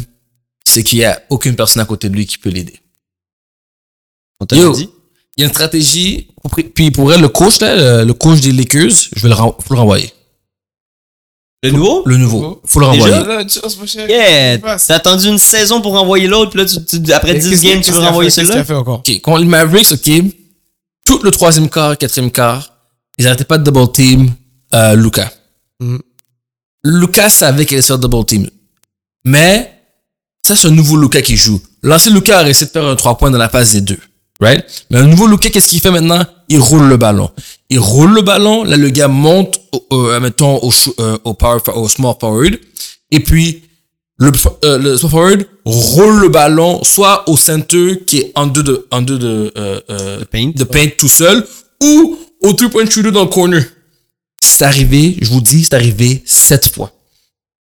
[0.64, 2.78] c'est qu'il y a aucune personne à côté de lui qui peut l'aider.
[4.40, 4.88] On Yo, dit?
[5.36, 6.28] Il y a une stratégie.
[6.74, 9.56] Puis pour elle, le coach, là, le, le coach des Lakers, je vais le, ren-
[9.60, 10.12] faut le renvoyer.
[11.64, 12.02] Le nouveau?
[12.06, 12.60] Le nouveau.
[12.64, 13.04] Faut le Déjà?
[13.20, 13.24] renvoyer.
[13.36, 14.08] Là, une chance, mon cher.
[14.10, 14.58] Yeah!
[14.58, 17.62] T'as attendu une saison pour renvoyer l'autre, puis là, tu, tu- après Mais 10 qu'est-ce
[17.62, 18.58] games, tu veux renvoyer celui-là?
[18.60, 18.98] a fait encore?
[18.98, 20.10] OK, contre les Mavericks, OK,
[21.06, 22.72] tout le troisième quart, quatrième quart,
[23.16, 24.32] ils arrêtaient pas de double team
[24.74, 25.32] euh, Luca.
[25.78, 26.00] Mhm.
[26.84, 28.50] Luca savait qu'il allait se faire double team.
[29.24, 29.72] Mais,
[30.44, 31.60] ça, c'est un nouveau Luca qui joue.
[31.84, 34.00] L'ancien Luca a réussi de faire un 3 points dans la phase des deux.
[34.42, 34.64] Right?
[34.90, 36.24] Mais un nouveau Luca, qu'est-ce qu'il fait maintenant?
[36.48, 37.30] Il roule le ballon.
[37.70, 38.64] Il roule le ballon.
[38.64, 39.60] Là, le gars monte,
[39.92, 42.58] euh, mettons, au, euh, au, power, au small forward.
[43.12, 43.62] Et puis,
[44.18, 44.32] le,
[44.64, 48.86] euh, le small forward roule le ballon soit au center qui est en deux de,
[48.90, 50.50] en deux de, euh, euh, De paint.
[50.54, 51.46] de paint tout seul
[51.82, 53.62] ou au three point shooter dans le corner.
[54.42, 56.92] c'est arrivé, je vous dis, c'est arrivé sept fois.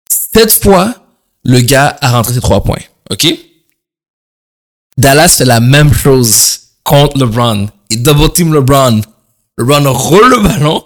[0.10, 0.96] Sept fois,
[1.44, 2.82] le gars a rentré ses trois points.
[3.12, 3.28] OK?
[4.98, 7.68] Dallas fait la même chose contre LeBron.
[7.90, 9.02] Il double team LeBron.
[9.58, 10.84] LeBron roule le ballon.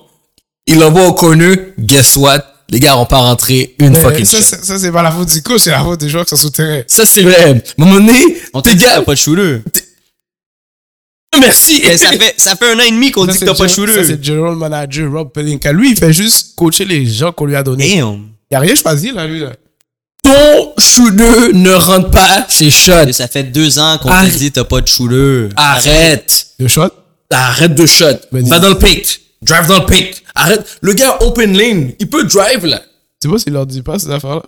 [0.65, 1.55] Il l'envoie au corner.
[1.79, 2.43] Guess what?
[2.69, 4.43] Les gars n'ont pas rentré une Mais fucking ça, shot.
[4.43, 6.35] c'est- ça, c'est pas la faute du coach, c'est la faute des joueurs qui sont
[6.35, 6.81] souterrains.
[6.87, 7.35] Ça, c'est vrai.
[7.45, 8.13] À un moment donné,
[8.53, 9.61] On t'a tes dit que gars, t'as pas de shooter.
[11.39, 11.81] merci.
[11.85, 13.67] Mais ça fait, ça fait un an et demi qu'on Ça, dit que t'as pas
[13.67, 15.71] de le- Ça, c'est general manager Rob Pelinka.
[15.71, 17.97] Lui, il fait juste coacher les gens qu'on lui a donnés.
[17.99, 18.27] Damn.
[18.51, 19.53] Il a rien choisi, là, lui, là.
[20.27, 23.07] Ton shooter ne rentre pas ses shots.
[23.07, 24.37] Et ça fait deux ans qu'on t'a Arrête.
[24.37, 25.47] dit t'as pas de shooter.
[25.55, 26.47] Arrête.
[26.59, 26.89] Le shot?
[27.31, 28.05] Arrête de shot.
[28.31, 28.87] Va dans le paint.
[29.41, 30.03] Drive dans le paint.
[30.35, 30.65] Arrête.
[30.81, 31.91] Le gars open lane.
[31.99, 32.81] Il peut drive, là.
[33.21, 34.43] Tu vois s'il leur dit pas ces affaires-là.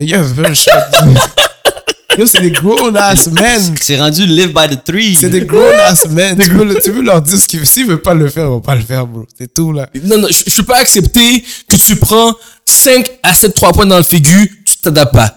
[0.00, 0.70] Les gars veulent un shot.
[2.18, 3.76] Yo, c'est des grown-ass men.
[3.80, 5.14] C'est rendu live by the three.
[5.14, 6.36] C'est des grown-ass men.
[6.42, 8.48] Tu veux, le- tu veux leur dire ce qu'ils S'ils veulent pas le faire, ils
[8.48, 9.24] vont pas le faire, bro.
[9.38, 9.88] C'est tout, là.
[10.02, 13.86] Non, non, je, je peux pas accepter que tu prends 5 à 7 3 points
[13.86, 15.34] dans le figu, tu t'adaptes pas.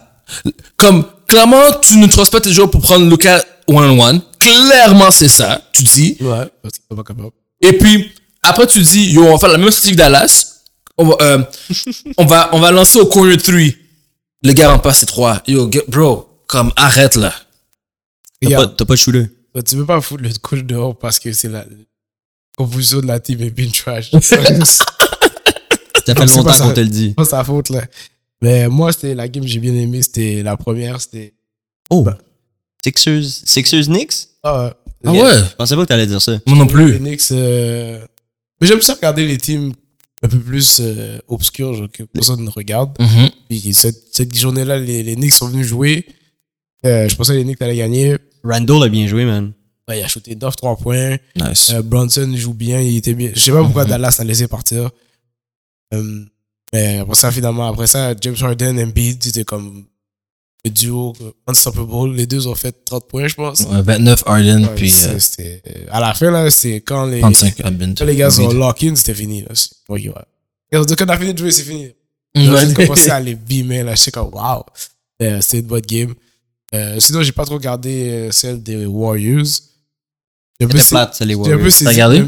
[0.77, 4.21] Comme, clairement, tu ne trosses pas tes joueurs pour prendre le cas one-on-one.
[4.39, 6.17] Clairement, c'est ça, tu dis.
[6.21, 6.47] Ouais.
[6.61, 7.13] Parce sont pas.
[7.61, 8.11] Et puis,
[8.43, 10.47] après, tu dis, yo, on va faire la même stratégie que Dallas.
[10.97, 11.43] On va, euh,
[12.17, 13.53] on va, on va lancer au corner 3.
[14.43, 15.43] Le gars rentre pas ses 3.
[15.47, 17.33] Yo, get- bro, comme, arrête, là.
[18.41, 19.27] T'as pas, pas de shooter.
[19.65, 21.63] tu peux pas foutre le coach dehors parce que c'est la
[22.57, 24.09] composition de la team est bien trash.
[26.05, 27.13] Ça fait c'est longtemps qu'on te le dit.
[27.13, 27.83] pas sa faute, là.
[28.41, 30.01] Mais moi, c'était la game que j'ai bien aimé.
[30.01, 30.99] C'était la première.
[31.01, 31.33] C'était.
[31.89, 32.05] Oh.
[32.83, 34.27] Sixers, Sixers Knicks?
[34.43, 34.73] Ah,
[35.05, 35.19] Ah ouais?
[35.19, 36.39] Je pensais pas que t'allais dire ça.
[36.47, 36.97] Moi non Les plus.
[36.99, 37.31] Knicks.
[37.31, 38.03] euh,
[38.59, 39.73] Mais j'aime ça regarder les teams
[40.23, 42.95] un peu plus euh, obscurs, genre que personne ne regarde.
[42.99, 43.29] Mhm.
[43.49, 46.05] Puis cette, cette journée-là, les, les Knicks sont venus jouer.
[46.85, 48.17] Euh, je pensais que les Knicks allaient gagner.
[48.43, 49.51] Randall a bien joué, man.
[49.87, 51.17] Ouais, il a shooté 9 3 points.
[51.35, 51.71] Nice.
[51.73, 53.31] Euh, Bronson joue bien, il était bien.
[53.35, 54.89] Je sais pas pourquoi Dallas a laissé partir.
[55.93, 56.25] Euh,
[56.73, 59.85] mais après ça, finalement, après ça, James Harden et Embiid, c'était comme
[60.63, 61.13] le duo
[61.47, 62.13] unstoppable.
[62.15, 63.61] Les deux ont fait 30 points, je pense.
[63.61, 67.19] Ouais, 29 Harden, Ouais, puis euh, c'était, euh, à la fin, là, c'est quand les,
[67.19, 67.93] 35 Harden.
[67.97, 69.41] quand les gars sont lock-in, c'était fini.
[69.41, 69.49] Là.
[69.89, 70.13] Ouais, ouais.
[70.71, 71.91] Quand quand on a fini de jouer, c'est fini.
[72.35, 73.95] J'ai commencé à les beamer, là.
[73.95, 74.63] Je sais comme, wow.
[75.21, 76.13] Euh, c'était une bonne game.
[76.73, 79.45] Euh, sinon, j'ai pas trop regardé euh, celle des Warriors.
[80.67, 81.71] C'était plate, ça, les Warriors.
[81.71, 82.23] saisi regardé?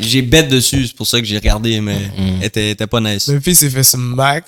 [0.00, 2.38] J'ai bête dessus, c'est pour ça que j'ai regardé, mais Mm.
[2.40, 3.28] elle était, elle était pas nice.
[3.28, 4.44] Memphis s'est fait smack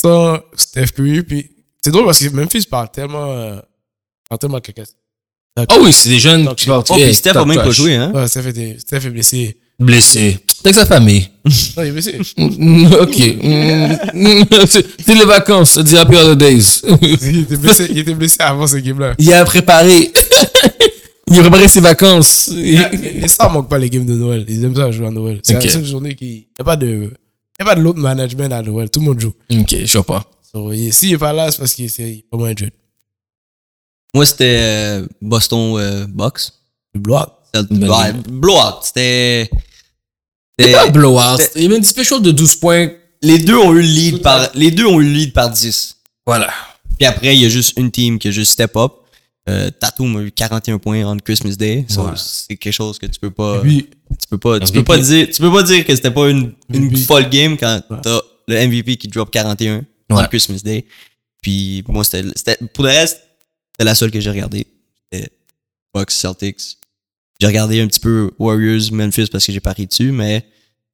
[0.00, 1.22] sans Steph Curry.
[1.22, 1.50] Puis
[1.82, 3.30] c'est drôle parce que Memphis parle tellement.
[3.32, 3.56] Euh,
[4.28, 4.82] parle tellement caca.
[5.56, 6.84] Ah oui, c'est des jeunes qui parlent.
[6.90, 8.12] Oh, puis Steph a même pas joué, hein?
[8.14, 9.56] Ouais, Steph, était, Steph est blessé.
[9.78, 10.38] Blessé.
[10.64, 11.28] Avec sa famille.
[11.44, 12.18] Non, il est blessé.
[13.00, 13.16] Ok.
[14.66, 16.82] C'est c'est les vacances, c'est the happy holidays.
[17.02, 19.14] il, était blessé il était blessé avant ce game-là.
[19.18, 20.12] Il a préparé.
[21.30, 22.48] Il a préparé ses vacances.
[22.56, 24.44] Et ça manque pas les games de Noël.
[24.48, 25.40] Ils aiment ça jouer à Noël.
[25.42, 25.64] C'est Ok.
[25.64, 26.26] la seule journée qui.
[26.26, 26.86] Il n'y a pas de.
[26.86, 28.90] Il y a pas de l'autre management à Noël.
[28.90, 29.32] Tout le monde joue.
[29.50, 30.24] Ok, je sais pas.
[30.52, 32.70] So, il- S'il n'est pas là, c'est parce qu'il est pas moins jeune.
[34.14, 36.06] Moi, c'était euh, Boston euh.
[36.06, 37.00] Le.
[37.54, 38.82] C'était- Bonne Ouais, blowout.
[38.82, 39.50] C'était.
[40.58, 41.38] C'est c'était- pas blowout.
[41.56, 42.88] Il y a même une special de 12 points.
[43.22, 45.96] Les deux ont eu le lead par, les deux ont eu le lead par 10.
[46.26, 46.50] Voilà.
[46.98, 48.92] Puis après, il y a juste une team qui a juste step up.
[49.48, 51.86] Euh, Tatum a eu 41 points en Christmas Day.
[51.96, 52.12] Ouais.
[52.16, 53.88] C'est quelque chose que tu peux pas, Puis,
[54.20, 54.78] tu peux pas, tu MVP.
[54.78, 56.96] peux pas dire, tu peux pas dire que c'était pas une, une MVP.
[57.02, 57.96] folle game quand Ouais.
[58.02, 60.26] t'as le MVP qui drop 41 en Ouais.
[60.28, 60.84] Christmas Day.
[61.42, 63.20] Puis moi, c'était, pour le reste,
[63.72, 64.66] c'était la seule que j'ai regardée.
[65.12, 65.30] C'était
[65.94, 66.78] Bucks, Celtics.
[67.40, 70.44] J'ai regardé un petit peu Warriors, Memphis parce que j'ai parié dessus, mais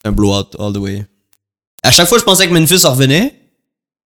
[0.05, 1.07] un blowout all the way.
[1.83, 3.35] À chaque fois, je pensais que Memphis en revenait.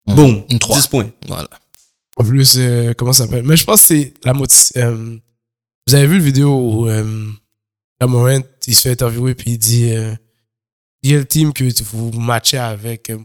[0.07, 0.43] Boom.
[0.49, 0.77] Une 3.
[0.77, 1.11] 10 points.
[1.27, 1.49] Voilà.
[2.17, 3.43] En plus, euh, comment ça s'appelle?
[3.45, 4.81] Mais je pense que c'est la moitié.
[4.81, 5.17] euh,
[5.87, 7.29] vous avez vu le vidéo où euh,
[8.01, 10.13] Morant, il se fait interviewer puis il dit euh,
[11.01, 13.17] quel team que vous matchez avec euh,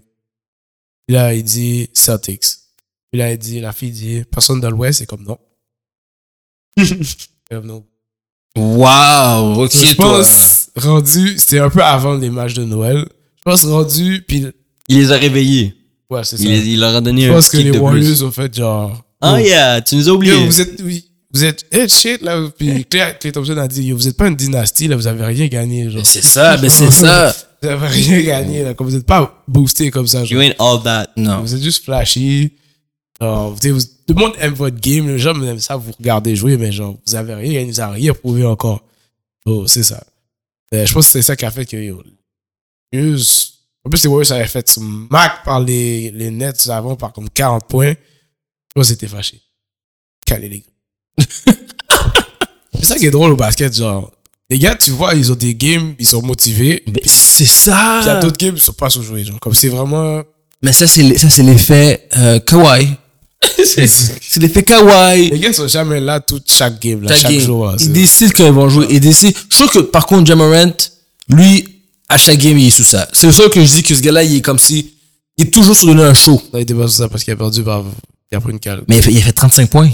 [1.07, 2.45] Puis là, il dit Celtics.
[3.11, 5.39] Puis là, il dit, la fille dit personne dans l'Ouest, c'est comme non.
[7.51, 7.87] Comme non.
[8.57, 9.65] Wow.
[9.65, 10.19] Ok, je toi.
[10.19, 13.09] pense, rendu, c'était un peu avant les matchs de Noël.
[13.39, 14.47] Je pense, rendu, puis,
[14.89, 15.75] Il les a réveillés.
[16.11, 16.45] Ouais, c'est ça.
[16.45, 17.79] Il, il leur a donné je un pense que les de.
[17.79, 19.05] Warriors ont fait genre.
[19.21, 20.33] Ah Oh, yeah, tu nous as oublié.
[20.35, 23.97] yo, vous êtes, vous êtes, hey, shit, là, puis Clay, Clay Thompson a dit, yo,
[23.97, 26.07] vous êtes pas une dynastie, là, vous avez rien gagné, genre.
[26.07, 27.35] C'est ça, ben c'est ça.
[27.61, 30.43] Vous avez rien gagné, là, comme vous êtes pas boosté comme ça, You genre.
[30.43, 31.09] ain't all that.
[31.17, 31.41] Non.
[31.41, 32.53] Vous êtes juste flashy.
[33.21, 36.37] Genre, vous, vous- tout le monde aime votre game, les gens aiment ça, vous regardez
[36.37, 38.85] jouer, mais genre, vous avez rien gagné, vous avez rien prouvé encore.
[39.45, 40.05] Oh, c'est ça.
[40.73, 42.01] Euh, je pense que c'est ça qui a fait que, yo,
[42.93, 47.29] Warriors- en plus, les Warriors avaient fait smack par les, les Nets avant par comme
[47.31, 47.95] 40 points.
[48.75, 49.41] Que c'était fâché.
[50.27, 51.25] Calé les gars.
[52.75, 54.11] c'est ça qui est drôle au basket, genre,
[54.51, 56.83] Les gars, tu vois, ils ont des games, ils sont motivés.
[56.87, 57.03] C'est Puis
[57.41, 58.21] il y a ça!
[58.21, 59.25] d'autres games, ils sont pas sous-joués.
[59.25, 60.23] Genre, comme c'est vraiment.
[60.63, 62.89] Mais ça, c'est ça, l'effet euh, kawaii.
[63.65, 65.31] c'est l'effet kawaii.
[65.31, 67.41] Les gars sont jamais là tout chaque game, là, Chaque chaque game.
[67.41, 67.67] jour.
[67.67, 68.87] là, Ils décident quand ils vont jouer.
[68.91, 69.39] Ils décident.
[69.51, 70.73] Je trouve que, par contre, Jamarant,
[71.29, 71.78] lui,
[72.09, 73.09] à chaque game, il est sous ça.
[73.13, 74.95] C'est le seul que je dis que ce gars-là, il est comme si,
[75.37, 76.41] il est toujours sur donner un show.
[76.53, 77.85] Non, il était pas sous ça parce qu'il a perdu par.
[78.31, 78.83] Il a pris une cale.
[78.89, 79.91] Mais il a fait, il a fait 35 points.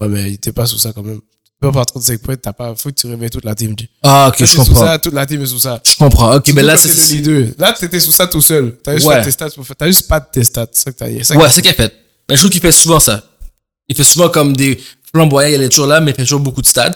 [0.00, 1.20] Ouais, mais il était pas sous ça quand même.
[1.20, 2.74] Tu peux pas par 35 points, t'as pas.
[2.76, 3.74] Faut que tu réveilles toute la team.
[4.02, 4.84] Ah, ok, je t'es sous comprends.
[4.86, 5.80] ça, toute la team est sous ça.
[5.84, 6.34] Je comprends.
[6.36, 7.08] Ok, mais là, Surtout quand c'est.
[7.08, 7.54] t'es le leader.
[7.58, 8.76] Là, t'étais sous ça tout seul.
[8.82, 9.22] T'as juste Ouais.
[9.22, 9.50] tes stats.
[9.50, 10.66] pour faire- T'as juste pas de tes stats.
[10.72, 11.06] C'est ça que t'as.
[11.08, 11.94] Ouais, c'est qu'il a fait.
[12.28, 13.22] Mais je trouve qu'il fait souvent ça.
[13.88, 14.78] Il fait souvent comme des
[15.12, 16.92] flamboyants, il est toujours là, mais il fait toujours beaucoup de stats.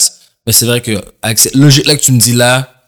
[0.47, 0.93] Mais c'est vrai que,
[1.23, 2.80] avec cette logique-là que tu me dis là,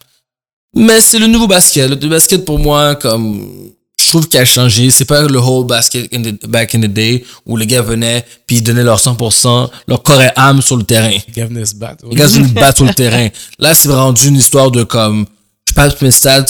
[0.75, 1.89] mais c'est le nouveau basket.
[1.89, 3.71] Le basket, pour moi, comme,
[4.01, 4.89] je trouve qu'il a changé.
[4.91, 8.25] C'est pas le whole basket in the- back in the day où les gars venaient
[8.45, 11.09] puis ils donnaient leur 100%, leur corps et âme sur le terrain.
[11.09, 12.05] Les gars venaient se battre.
[12.09, 13.29] Les gars venaient se battre sur le terrain.
[13.59, 15.25] Là, c'est rendu une histoire de comme,
[15.67, 16.45] je passe mes stats,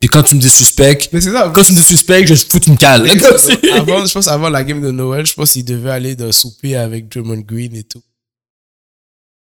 [0.00, 1.50] puis quand tu me dis suspect, Mais c'est ça.
[1.54, 3.08] quand tu me dis suspect, je fous une cale.
[3.74, 6.76] Avant, je pense avant la game de Noël, je pense qu'il devait aller d'un souper
[6.76, 8.02] avec Drummond Green et tout.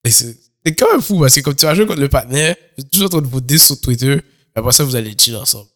[0.05, 0.37] Et c'est
[0.67, 2.91] c'est quand même fou parce que comme tu vas jouer contre le partenaire, vous êtes
[2.91, 4.17] toujours en train de vous dire sur Twitter,
[4.55, 5.67] après ça vous allez chill ensemble.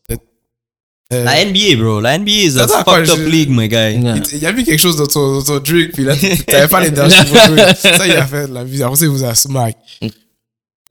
[1.13, 1.99] Euh, La NBA, bro.
[1.99, 3.99] La NBA is a quoi, fucked up je- league, my guy.
[4.01, 4.15] Yeah.
[4.31, 6.69] il, y a vu quelque chose dans ton, dans ton drink, puis là, tu- t'avais
[6.69, 7.59] pas les derniers photos.
[7.77, 8.81] Ça, il a fait la vie.
[8.81, 9.77] Après, ça, il vous a smack.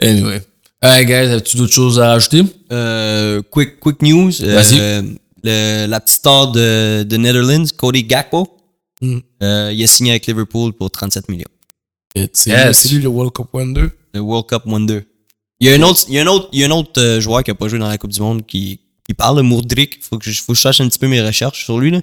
[0.00, 0.42] Anyway.
[0.82, 2.42] Alright, guys, as-tu d'autres choses à rajouter?
[2.72, 4.30] Euh, quick, quick news.
[4.42, 5.16] Euh, Vas-y.
[5.42, 8.56] le- la petite star de, de Netherlands, Cody Gakpo,
[9.02, 9.18] Mm.
[9.42, 11.48] euh, il a signé avec Liverpool pour 37 millions.
[12.32, 12.78] C'est Yes.
[12.78, 13.86] c'est lui le World Cup Wonder.
[14.14, 15.02] Le World Cup Wonder.
[15.60, 17.00] Il y a un autre, il y a un autre, il y a un autre
[17.00, 19.42] euh, joueur qui a pas joué dans la Coupe du Monde qui, qui parle de
[19.42, 20.02] Mourdrik.
[20.02, 22.00] Faut que je, faut que je cherche un petit peu mes recherches sur lui, là.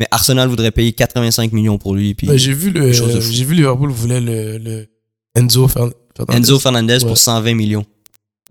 [0.00, 2.14] Mais Arsenal voudrait payer 85 millions pour lui.
[2.14, 4.88] Puis Ouais, j'ai vu le, j'ai vu Liverpool voulait le, le
[5.36, 6.36] Enzo Fern- Fernandez.
[6.38, 7.06] Enzo Fernandez Ouais.
[7.06, 7.86] pour 120 millions.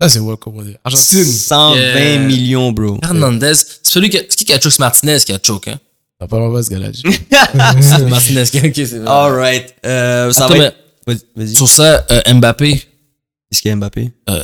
[0.00, 0.76] Ça, c'est World Cup Wonder.
[0.84, 1.24] Argentine.
[1.24, 2.18] 120 Yeah.
[2.18, 2.98] millions, bro.
[3.02, 4.72] Hernandez, c'est celui qui a, c'est qui qui a choke?
[4.72, 5.78] C'est Martinez qui a choke, hein?
[6.18, 6.88] T'as pas l'envoi, ce gars-là.
[6.94, 9.06] C'est Martinez qui a, ok, c'est vrai.
[9.06, 9.74] Alright.
[9.84, 10.76] Euh, ça Attends, va être...
[11.06, 11.54] vas-y.
[11.54, 14.12] sur ça, euh, Mbappé, Qu'est-ce qu'il y a Mbappé?
[14.28, 14.34] il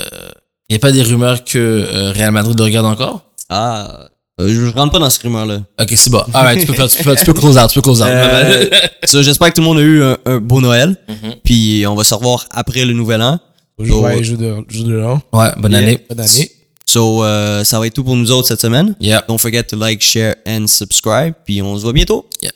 [0.71, 3.25] n'y a pas des rumeurs que euh, Real Madrid le regarde encore?
[3.49, 4.09] Ah,
[4.41, 5.61] euh, je, rentre pas dans ce rumeur-là.
[5.81, 6.23] Ok, c'est bon.
[6.33, 8.09] Alright, tu peux faire, tu peux, faire- tu peux close out, tu peux close out.
[8.09, 8.71] Euh,
[9.05, 10.97] so, J'espère que tout le monde a eu un, un beau Noël.
[11.09, 11.35] Mhm.
[11.45, 13.39] Puis on va se revoir après le nouvel an.
[13.79, 15.21] Ouais, jeu de, jeu de l'an.
[15.33, 15.99] Ouais, bonne année.
[16.09, 16.51] Bonne année.
[16.87, 18.95] So, euh, ça va être tout pour nous autres cette semaine.
[19.01, 19.25] Yeah.
[19.29, 21.35] Don't forget to like, share and subscribe.
[21.45, 22.29] Puis on se voit bientôt.
[22.43, 22.53] Yeah.